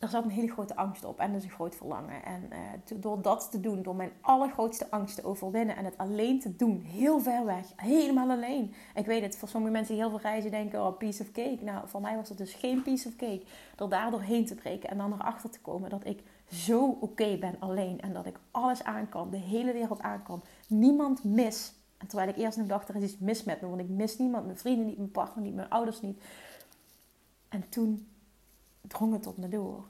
er 0.04 0.10
zat 0.10 0.24
een 0.24 0.30
hele 0.30 0.52
grote 0.52 0.76
angst 0.76 1.04
op 1.04 1.20
en 1.20 1.34
dus 1.34 1.44
een 1.44 1.50
groot 1.50 1.76
verlangen. 1.76 2.24
En 2.24 2.50
uh, 2.52 2.60
door 3.02 3.22
dat 3.22 3.52
te 3.52 3.60
doen, 3.60 3.82
door 3.82 3.96
mijn 3.96 4.12
allergrootste 4.22 4.92
angst 4.92 5.16
te 5.16 5.24
overwinnen 5.24 5.76
en 5.76 5.86
het 5.86 5.98
alleen 5.98 6.39
te 6.39 6.56
doen, 6.56 6.82
heel 6.82 7.20
ver 7.20 7.46
weg, 7.46 7.66
helemaal 7.76 8.30
alleen. 8.30 8.74
Ik 8.96 9.06
weet 9.06 9.22
het, 9.22 9.38
voor 9.38 9.48
sommige 9.48 9.74
mensen 9.74 9.94
die 9.94 10.04
heel 10.04 10.12
veel 10.12 10.30
reizen 10.30 10.52
denken, 10.52 10.86
oh, 10.86 10.98
piece 10.98 11.22
of 11.22 11.32
cake. 11.32 11.58
Nou, 11.62 11.88
voor 11.88 12.02
mij 12.02 12.16
was 12.16 12.30
het 12.30 12.38
dus 12.38 12.54
geen 12.54 12.82
piece 12.82 13.08
of 13.08 13.16
cake. 13.16 13.44
Door 13.76 13.89
daardoor 13.89 14.22
heen 14.22 14.46
te 14.46 14.56
breken 14.56 14.89
en 14.89 14.98
dan 14.98 15.13
erachter 15.13 15.50
te 15.50 15.60
komen 15.60 15.89
dat 15.89 16.06
ik 16.06 16.24
zo 16.54 16.98
oké 17.00 17.38
ben 17.38 17.56
alleen. 17.60 18.02
En 18.02 18.13
dat 18.13 18.26
ik 18.26 18.39
alles 18.52 18.84
aan 18.84 19.10
kan, 19.10 19.30
de 19.30 19.38
hele 19.38 19.74
wereld 19.74 20.02
aan 20.02 20.24
kan. 20.24 20.44
Niemand 20.68 21.24
mis. 21.24 21.74
En 21.98 22.08
terwijl 22.08 22.30
ik 22.30 22.38
eerst 22.38 22.58
nog 22.58 22.68
dacht, 22.68 22.89
er 22.89 22.96
is 22.96 23.04
iets 23.04 23.18
mis 23.18 23.44
met 23.44 23.62
me. 23.62 23.68
Want 23.68 23.82
ik 23.82 23.89
mis 23.89 24.18
niemand, 24.18 24.46
mijn 24.46 24.58
vrienden 24.58 24.86
niet, 24.86 24.98
mijn 24.98 25.12
partner 25.12 25.44
niet, 25.44 25.56
mijn 25.56 25.70
ouders 25.70 26.02
niet. 26.02 26.22
En 27.50 27.70
toen 27.70 28.08
drong 28.82 29.13
het 29.13 29.24
tot 29.24 29.38
me 29.38 29.48
door. 29.48 29.86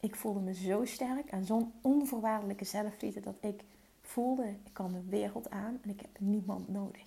Ik 0.00 0.16
voelde 0.16 0.40
me 0.40 0.54
zo 0.54 0.84
sterk 0.84 1.30
en 1.30 1.44
zo'n 1.44 1.72
onvoorwaardelijke 1.82 2.64
zelfliefde 2.64 3.20
dat 3.20 3.36
ik 3.40 3.64
voelde, 4.02 4.48
ik 4.48 4.72
kan 4.72 4.92
de 4.92 5.02
wereld 5.08 5.50
aan 5.50 5.78
en 5.82 5.90
ik 5.90 6.00
heb 6.00 6.20
niemand 6.20 6.68
nodig. 6.68 7.06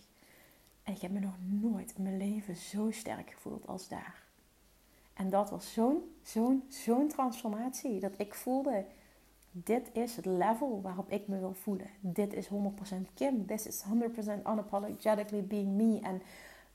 En 0.84 0.94
ik 0.94 1.02
heb 1.02 1.12
me 1.12 1.20
nog 1.20 1.36
nooit 1.40 1.94
in 1.96 2.04
mijn 2.04 2.18
leven 2.18 2.56
zo 2.56 2.92
sterk 2.92 3.30
gevoeld 3.32 3.68
als 3.68 3.88
daar. 3.88 4.21
En 5.14 5.30
dat 5.30 5.50
was 5.50 5.74
zo'n, 5.74 6.16
zo'n, 6.22 6.64
zo'n 6.68 7.08
transformatie. 7.08 8.00
Dat 8.00 8.14
ik 8.18 8.34
voelde, 8.34 8.86
dit 9.52 9.90
is 9.94 10.16
het 10.16 10.26
level 10.26 10.82
waarop 10.82 11.12
ik 11.12 11.28
me 11.28 11.40
wil 11.40 11.54
voelen. 11.54 11.90
Dit 12.00 12.34
is 12.34 12.48
100% 12.48 12.52
Kim. 13.14 13.46
This 13.46 13.68
is 13.68 13.84
100% 13.84 13.88
unapologetically 14.48 15.44
being 15.44 15.72
me. 15.72 16.00
En 16.02 16.22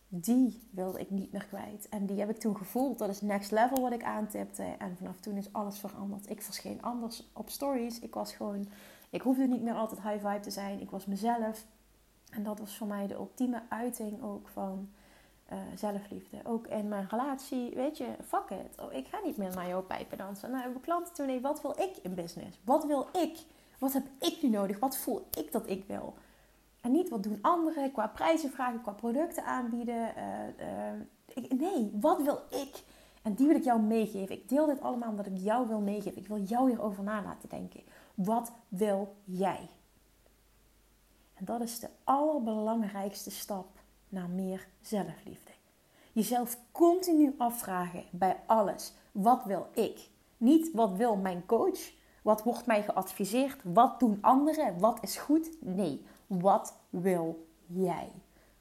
die 0.08 0.68
wilde 0.70 1.00
ik 1.00 1.10
niet 1.10 1.32
meer 1.32 1.46
kwijt. 1.46 1.88
En 1.88 2.06
die 2.06 2.18
heb 2.18 2.30
ik 2.30 2.38
toen 2.38 2.56
gevoeld. 2.56 2.98
Dat 2.98 3.08
is 3.08 3.20
next 3.20 3.50
level 3.50 3.80
wat 3.80 3.92
ik 3.92 4.02
aantipte. 4.02 4.62
En 4.78 4.96
vanaf 4.96 5.20
toen 5.20 5.36
is 5.36 5.52
alles 5.52 5.78
veranderd. 5.78 6.30
Ik 6.30 6.42
verscheen 6.42 6.82
anders 6.82 7.30
op 7.32 7.50
stories. 7.50 8.00
Ik 8.00 8.14
was 8.14 8.32
gewoon... 8.32 8.68
Ik 9.10 9.20
hoefde 9.20 9.46
niet 9.46 9.62
meer 9.62 9.74
altijd 9.74 10.02
high 10.02 10.26
vibe 10.26 10.40
te 10.40 10.50
zijn. 10.50 10.80
Ik 10.80 10.90
was 10.90 11.06
mezelf. 11.06 11.66
En 12.30 12.42
dat 12.42 12.58
was 12.58 12.76
voor 12.76 12.86
mij 12.86 13.06
de 13.06 13.14
ultieme 13.14 13.62
uiting 13.68 14.22
ook 14.22 14.48
van 14.48 14.88
uh, 15.52 15.58
zelfliefde. 15.74 16.36
Ook 16.44 16.66
in 16.66 16.88
mijn 16.88 17.06
relatie, 17.10 17.74
weet 17.74 17.98
je, 17.98 18.06
fuck 18.26 18.50
it. 18.50 18.82
Oh, 18.82 18.92
ik 18.92 19.06
ga 19.06 19.18
niet 19.24 19.36
meer 19.36 19.54
naar 19.54 19.68
jouw 19.68 19.82
pijpen 19.82 20.18
dansen. 20.18 20.50
Nou, 20.50 20.62
hebben 20.62 20.80
klanten 20.80 21.14
toen, 21.14 21.26
nee, 21.26 21.40
wat 21.40 21.62
wil 21.62 21.74
ik 21.78 21.96
in 22.02 22.14
business? 22.14 22.58
Wat 22.64 22.84
wil 22.84 23.08
ik? 23.12 23.38
Wat 23.78 23.92
heb 23.92 24.04
ik 24.20 24.42
nu 24.42 24.48
nodig? 24.48 24.78
Wat 24.78 24.96
voel 24.96 25.26
ik 25.38 25.52
dat 25.52 25.68
ik 25.68 25.84
wil? 25.86 26.14
En 26.80 26.92
niet 26.92 27.08
wat 27.08 27.22
doen 27.22 27.38
anderen 27.42 27.92
qua 27.92 28.06
prijzen 28.06 28.50
vragen, 28.50 28.82
qua 28.82 28.92
producten 28.92 29.44
aanbieden. 29.44 30.12
Uh, 30.16 31.42
ik, 31.44 31.58
nee, 31.58 31.90
wat 32.00 32.22
wil 32.22 32.40
ik? 32.50 32.82
En 33.22 33.34
die 33.34 33.46
wil 33.46 33.56
ik 33.56 33.64
jou 33.64 33.80
meegeven. 33.80 34.36
Ik 34.36 34.48
deel 34.48 34.66
dit 34.66 34.80
allemaal 34.80 35.10
omdat 35.10 35.26
ik 35.26 35.36
jou 35.36 35.68
wil 35.68 35.80
meegeven. 35.80 36.18
Ik 36.18 36.28
wil 36.28 36.38
jou 36.38 36.68
hierover 36.68 37.02
na 37.02 37.22
laten 37.22 37.48
denken. 37.48 37.82
Wat 38.14 38.52
wil 38.68 39.16
jij? 39.24 39.68
En 41.34 41.44
dat 41.44 41.60
is 41.60 41.78
de 41.78 41.88
allerbelangrijkste 42.04 43.30
stap 43.30 43.75
naar 44.16 44.28
meer 44.28 44.68
zelfliefde. 44.80 45.50
Jezelf 46.12 46.58
continu 46.72 47.34
afvragen 47.38 48.04
bij 48.10 48.36
alles. 48.46 48.92
Wat 49.12 49.44
wil 49.44 49.66
ik? 49.74 50.08
Niet 50.36 50.72
wat 50.72 50.96
wil 50.96 51.16
mijn 51.16 51.46
coach? 51.46 51.92
Wat 52.22 52.42
wordt 52.42 52.66
mij 52.66 52.82
geadviseerd? 52.82 53.60
Wat 53.62 54.00
doen 54.00 54.18
anderen? 54.20 54.78
Wat 54.78 54.98
is 55.02 55.16
goed? 55.16 55.50
Nee, 55.60 56.04
wat 56.26 56.76
wil 56.90 57.46
jij? 57.66 58.12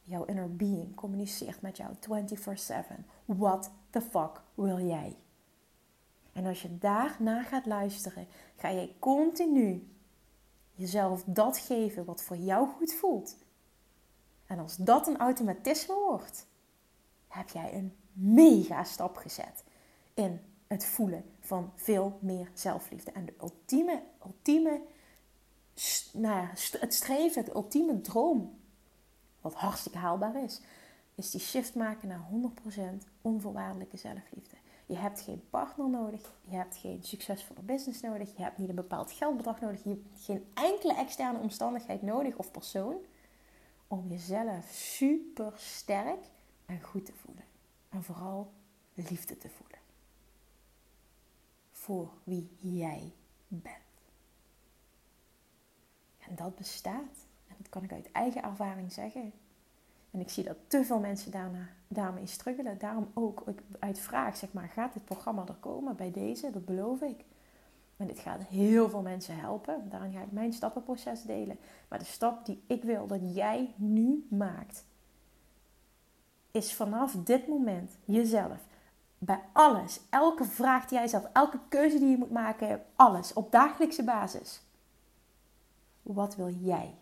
Jouw 0.01 0.25
inner 0.25 0.55
being 0.55 0.95
communiceert 0.95 1.61
met 1.61 1.77
jou 1.77 1.93
24/7. 1.99 3.05
What 3.25 3.71
the 3.89 4.01
fuck 4.01 4.41
wil 4.53 4.79
jij? 4.79 5.15
En 6.33 6.45
als 6.45 6.61
je 6.61 6.77
daarna 6.77 7.43
gaat 7.43 7.65
luisteren, 7.65 8.27
ga 8.55 8.67
je 8.67 8.89
continu 8.99 9.87
jezelf 10.71 11.23
dat 11.25 11.57
geven 11.57 12.05
wat 12.05 12.23
voor 12.23 12.37
jou 12.37 12.67
goed 12.67 12.93
voelt. 12.93 13.35
En 14.55 14.61
als 14.61 14.75
dat 14.75 15.07
een 15.07 15.17
automatisme 15.17 15.95
wordt, 15.95 16.47
heb 17.27 17.49
jij 17.49 17.73
een 17.73 17.95
mega 18.13 18.83
stap 18.83 19.15
gezet 19.17 19.63
in 20.13 20.39
het 20.67 20.85
voelen 20.85 21.23
van 21.39 21.71
veel 21.75 22.17
meer 22.21 22.49
zelfliefde. 22.53 23.11
En 23.11 23.25
de 23.25 23.33
ultieme, 23.41 24.01
ultieme 24.25 24.81
nou 26.13 26.47
het 26.79 26.93
streven, 26.93 27.45
de 27.45 27.53
ultieme 27.53 28.01
droom, 28.01 28.59
wat 29.41 29.53
hartstikke 29.53 29.97
haalbaar 29.97 30.43
is, 30.43 30.61
is 31.15 31.31
die 31.31 31.41
shift 31.41 31.75
maken 31.75 32.07
naar 32.07 32.27
100% 33.03 33.07
onvoorwaardelijke 33.21 33.97
zelfliefde. 33.97 34.55
Je 34.85 34.95
hebt 34.95 35.21
geen 35.21 35.43
partner 35.49 35.89
nodig, 35.89 36.33
je 36.41 36.55
hebt 36.55 36.75
geen 36.75 37.03
succesvolle 37.03 37.61
business 37.61 38.01
nodig, 38.01 38.35
je 38.35 38.43
hebt 38.43 38.57
niet 38.57 38.69
een 38.69 38.75
bepaald 38.75 39.11
geldbedrag 39.11 39.59
nodig, 39.59 39.83
je 39.83 39.89
hebt 39.89 40.23
geen 40.23 40.45
enkele 40.53 40.95
externe 40.95 41.39
omstandigheid 41.39 42.01
nodig 42.01 42.35
of 42.35 42.51
persoon 42.51 42.95
om 43.95 44.09
jezelf 44.09 44.65
super 44.71 45.53
sterk 45.55 46.25
en 46.65 46.81
goed 46.81 47.05
te 47.05 47.13
voelen. 47.13 47.43
En 47.89 48.03
vooral 48.03 48.51
liefde 48.93 49.37
te 49.37 49.49
voelen. 49.49 49.79
Voor 51.71 52.11
wie 52.23 52.57
jij 52.59 53.13
bent. 53.47 53.75
En 56.19 56.35
dat 56.35 56.55
bestaat. 56.55 57.25
En 57.47 57.55
dat 57.57 57.69
kan 57.69 57.83
ik 57.83 57.91
uit 57.91 58.11
eigen 58.11 58.43
ervaring 58.43 58.91
zeggen. 58.91 59.33
En 60.11 60.19
ik 60.19 60.29
zie 60.29 60.43
dat 60.43 60.57
te 60.67 60.83
veel 60.83 60.99
mensen 60.99 61.31
daarna, 61.31 61.69
daarmee 61.87 62.25
struggelen. 62.25 62.77
Daarom 62.77 63.11
ook 63.13 63.43
uit 63.79 63.99
vraag, 63.99 64.37
zeg 64.37 64.53
maar, 64.53 64.69
gaat 64.69 64.93
dit 64.93 65.05
programma 65.05 65.47
er 65.47 65.53
komen 65.53 65.95
bij 65.95 66.11
deze? 66.11 66.51
Dat 66.51 66.65
beloof 66.65 67.01
ik. 67.01 67.23
En 67.97 68.07
dit 68.07 68.19
gaat 68.19 68.43
heel 68.43 68.89
veel 68.89 69.01
mensen 69.01 69.39
helpen. 69.39 69.89
Daarin 69.89 70.11
ga 70.11 70.21
ik 70.21 70.31
mijn 70.31 70.53
stappenproces 70.53 71.21
delen. 71.21 71.59
Maar 71.87 71.99
de 71.99 72.05
stap 72.05 72.45
die 72.45 72.63
ik 72.67 72.83
wil 72.83 73.07
dat 73.07 73.35
jij 73.35 73.73
nu 73.75 74.27
maakt, 74.29 74.85
is 76.51 76.73
vanaf 76.73 77.11
dit 77.11 77.47
moment 77.47 77.97
jezelf 78.05 78.57
bij 79.17 79.41
alles, 79.53 80.01
elke 80.09 80.45
vraag 80.45 80.85
die 80.85 80.97
jij 80.97 81.07
stelt, 81.07 81.27
elke 81.33 81.59
keuze 81.69 81.99
die 81.99 82.09
je 82.09 82.17
moet 82.17 82.31
maken, 82.31 82.85
alles 82.95 83.33
op 83.33 83.51
dagelijkse 83.51 84.03
basis. 84.03 84.61
Wat 86.01 86.35
wil 86.35 86.49
jij? 86.49 86.97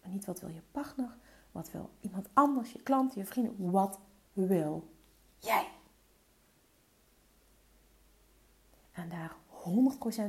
En 0.00 0.10
niet 0.10 0.24
wat 0.24 0.40
wil 0.40 0.48
je 0.48 0.62
partner, 0.70 1.16
wat 1.52 1.70
wil 1.70 1.90
iemand 2.00 2.28
anders, 2.32 2.72
je 2.72 2.82
klant, 2.82 3.14
je 3.14 3.24
vrienden, 3.24 3.70
wat 3.70 3.98
wil 4.32 4.88
jij? 5.38 5.68
En 8.92 9.08
daar 9.08 9.36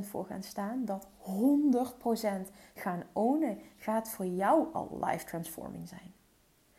100% 0.04 0.08
voor 0.08 0.26
gaan 0.26 0.44
staan, 0.44 0.86
dat 0.86 1.08
100% 1.24 2.52
gaan 2.74 3.04
ownen, 3.14 3.58
gaat 3.78 4.10
voor 4.10 4.26
jou 4.26 4.74
al 4.74 5.00
life 5.04 5.26
transforming 5.26 5.88
zijn. 5.88 6.14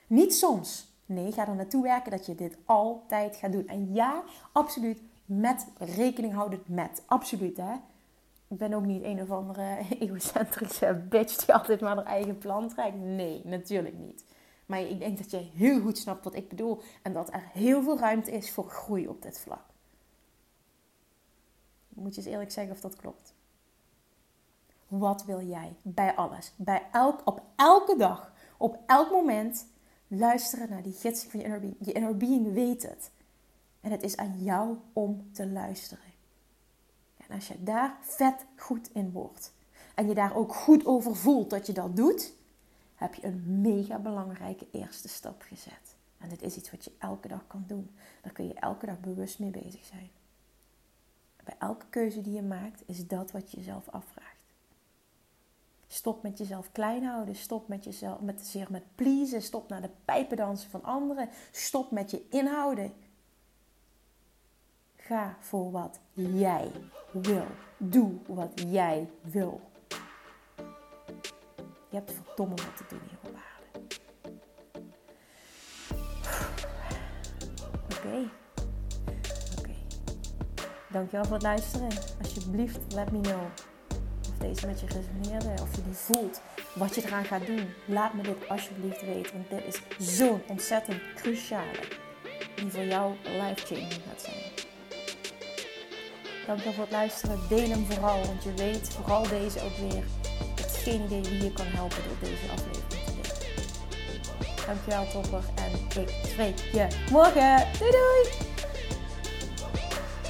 Niet 0.06 0.34
soms, 0.34 0.90
Nee, 1.10 1.32
ga 1.32 1.48
er 1.48 1.54
naartoe 1.54 1.82
werken 1.82 2.10
dat 2.10 2.26
je 2.26 2.34
dit 2.34 2.56
altijd 2.64 3.36
gaat 3.36 3.52
doen. 3.52 3.66
En 3.66 3.92
ja, 3.92 4.22
absoluut 4.52 5.02
met 5.24 5.66
rekening 5.78 6.34
houden 6.34 6.62
met. 6.66 7.02
Absoluut, 7.06 7.56
hè. 7.56 7.72
Ik 8.48 8.58
ben 8.58 8.72
ook 8.72 8.84
niet 8.84 9.02
een 9.02 9.22
of 9.22 9.30
andere 9.30 9.78
egocentrische 10.00 11.04
bitch 11.08 11.36
die 11.36 11.54
altijd 11.54 11.80
maar 11.80 11.96
haar 11.96 12.04
eigen 12.04 12.38
plan 12.38 12.68
trekt. 12.68 12.96
Nee, 12.96 13.40
natuurlijk 13.44 13.98
niet. 13.98 14.24
Maar 14.66 14.80
ik 14.80 14.98
denk 14.98 15.18
dat 15.18 15.30
je 15.30 15.50
heel 15.54 15.80
goed 15.80 15.98
snapt 15.98 16.24
wat 16.24 16.34
ik 16.34 16.48
bedoel. 16.48 16.80
En 17.02 17.12
dat 17.12 17.32
er 17.32 17.50
heel 17.52 17.82
veel 17.82 17.98
ruimte 17.98 18.30
is 18.30 18.50
voor 18.50 18.68
groei 18.70 19.08
op 19.08 19.22
dit 19.22 19.38
vlak. 19.38 19.64
Moet 22.00 22.14
je 22.14 22.20
eens 22.20 22.30
eerlijk 22.30 22.50
zeggen 22.50 22.72
of 22.72 22.80
dat 22.80 22.96
klopt. 22.96 23.34
Wat 24.88 25.24
wil 25.24 25.40
jij? 25.40 25.76
Bij 25.82 26.14
alles. 26.14 26.52
Bij 26.56 26.86
elk, 26.92 27.20
op 27.24 27.42
elke 27.56 27.96
dag. 27.96 28.32
Op 28.56 28.78
elk 28.86 29.10
moment 29.10 29.66
luisteren 30.08 30.70
naar 30.70 30.82
die 30.82 30.92
gidsing 30.92 31.30
van 31.30 31.40
je 31.40 31.46
inner 31.46 31.60
being. 31.60 31.76
Je 31.78 31.92
inner 31.92 32.16
being 32.16 32.52
weet 32.52 32.82
het. 32.82 33.10
En 33.80 33.90
het 33.90 34.02
is 34.02 34.16
aan 34.16 34.42
jou 34.42 34.76
om 34.92 35.32
te 35.32 35.48
luisteren. 35.48 36.04
En 37.16 37.34
als 37.34 37.48
je 37.48 37.62
daar 37.62 37.96
vet 38.00 38.44
goed 38.56 38.90
in 38.92 39.12
wordt 39.12 39.52
en 39.94 40.08
je 40.08 40.14
daar 40.14 40.36
ook 40.36 40.54
goed 40.54 40.86
over 40.86 41.16
voelt 41.16 41.50
dat 41.50 41.66
je 41.66 41.72
dat 41.72 41.96
doet, 41.96 42.32
heb 42.94 43.14
je 43.14 43.26
een 43.26 43.60
mega 43.60 43.98
belangrijke 43.98 44.66
eerste 44.70 45.08
stap 45.08 45.42
gezet. 45.42 45.96
En 46.18 46.28
dit 46.28 46.42
is 46.42 46.56
iets 46.56 46.70
wat 46.70 46.84
je 46.84 46.92
elke 46.98 47.28
dag 47.28 47.46
kan 47.46 47.64
doen. 47.66 47.90
Daar 48.22 48.32
kun 48.32 48.46
je 48.46 48.54
elke 48.54 48.86
dag 48.86 49.00
bewust 49.00 49.38
mee 49.38 49.50
bezig 49.50 49.84
zijn. 49.84 50.10
Elke 51.58 51.86
keuze 51.90 52.20
die 52.20 52.34
je 52.34 52.42
maakt, 52.42 52.82
is 52.86 53.06
dat 53.06 53.30
wat 53.30 53.50
je 53.50 53.56
jezelf 53.56 53.88
afvraagt. 53.88 54.40
Stop 55.92 56.22
met 56.22 56.38
jezelf 56.38 56.72
klein 56.72 57.04
houden. 57.04 57.34
Stop 57.34 57.68
met 57.68 57.84
jezelf 57.84 58.20
met 58.20 58.46
zich 58.46 58.70
met 58.70 58.82
pleasen. 58.94 59.42
Stop 59.42 59.68
naar 59.68 59.82
de 59.82 59.90
pijpen 60.04 60.36
dansen 60.36 60.70
van 60.70 60.84
anderen. 60.84 61.28
Stop 61.50 61.90
met 61.90 62.10
je 62.10 62.26
inhouden. 62.28 62.92
Ga 64.96 65.36
voor 65.40 65.70
wat 65.70 66.00
jij 66.12 66.70
wil. 67.12 67.46
Doe 67.76 68.12
wat 68.26 68.60
jij 68.66 69.10
wil. 69.20 69.60
Je 71.88 71.96
hebt 71.96 72.12
verdomme 72.12 72.54
wat 72.54 72.76
te 72.76 72.84
doen 72.88 73.00
hier 73.08 73.18
op 73.22 73.36
aarde. 73.36 73.96
Oké. 77.96 78.30
Dankjewel 80.92 81.24
voor 81.24 81.35
het 81.35 81.42
luisteren. 81.42 81.88
Alsjeblieft, 82.22 82.79
let 82.94 83.11
me 83.12 83.20
know 83.20 83.42
deze 84.40 84.66
met 84.66 84.81
je 84.81 84.87
resoneerde, 84.87 85.62
of 85.62 85.76
je 85.76 85.83
die 85.85 85.94
voelt, 85.94 86.40
wat 86.74 86.94
je 86.94 87.07
eraan 87.07 87.24
gaat 87.24 87.46
doen, 87.46 87.74
laat 87.85 88.14
me 88.14 88.22
dit 88.22 88.48
alsjeblieft 88.48 89.05
weten. 89.05 89.33
Want 89.33 89.64
dit 89.64 89.83
is 89.98 90.16
zo'n 90.16 90.42
ontzettend 90.48 91.00
cruciale, 91.14 91.79
die 92.55 92.70
voor 92.70 92.85
jou 92.85 93.14
life-changing 93.24 93.92
gaat 93.92 94.20
zijn. 94.20 94.68
Dankjewel 96.46 96.72
voor 96.72 96.85
het 96.85 96.92
luisteren. 96.92 97.38
Deel 97.48 97.68
hem 97.68 97.87
vooral, 97.87 98.26
want 98.26 98.42
je 98.42 98.55
weet 98.55 98.88
vooral 98.88 99.29
deze 99.29 99.61
ook 99.61 99.76
weer. 99.76 100.05
Ik 100.55 100.59
heb 100.59 100.70
geen 100.70 101.03
idee 101.03 101.22
wie 101.22 101.44
je 101.44 101.53
kan 101.53 101.66
helpen 101.66 102.03
door 102.09 102.29
deze 102.29 102.53
aflevering 102.53 103.05
te 103.05 103.38
delen. 103.38 104.66
Dankjewel 104.66 105.11
topper 105.12 105.44
en 105.55 106.03
ik 106.03 106.09
spreek 106.22 106.59
je 106.59 106.87
morgen. 107.11 107.66
Doei 107.79 107.90
doei! 107.90 108.49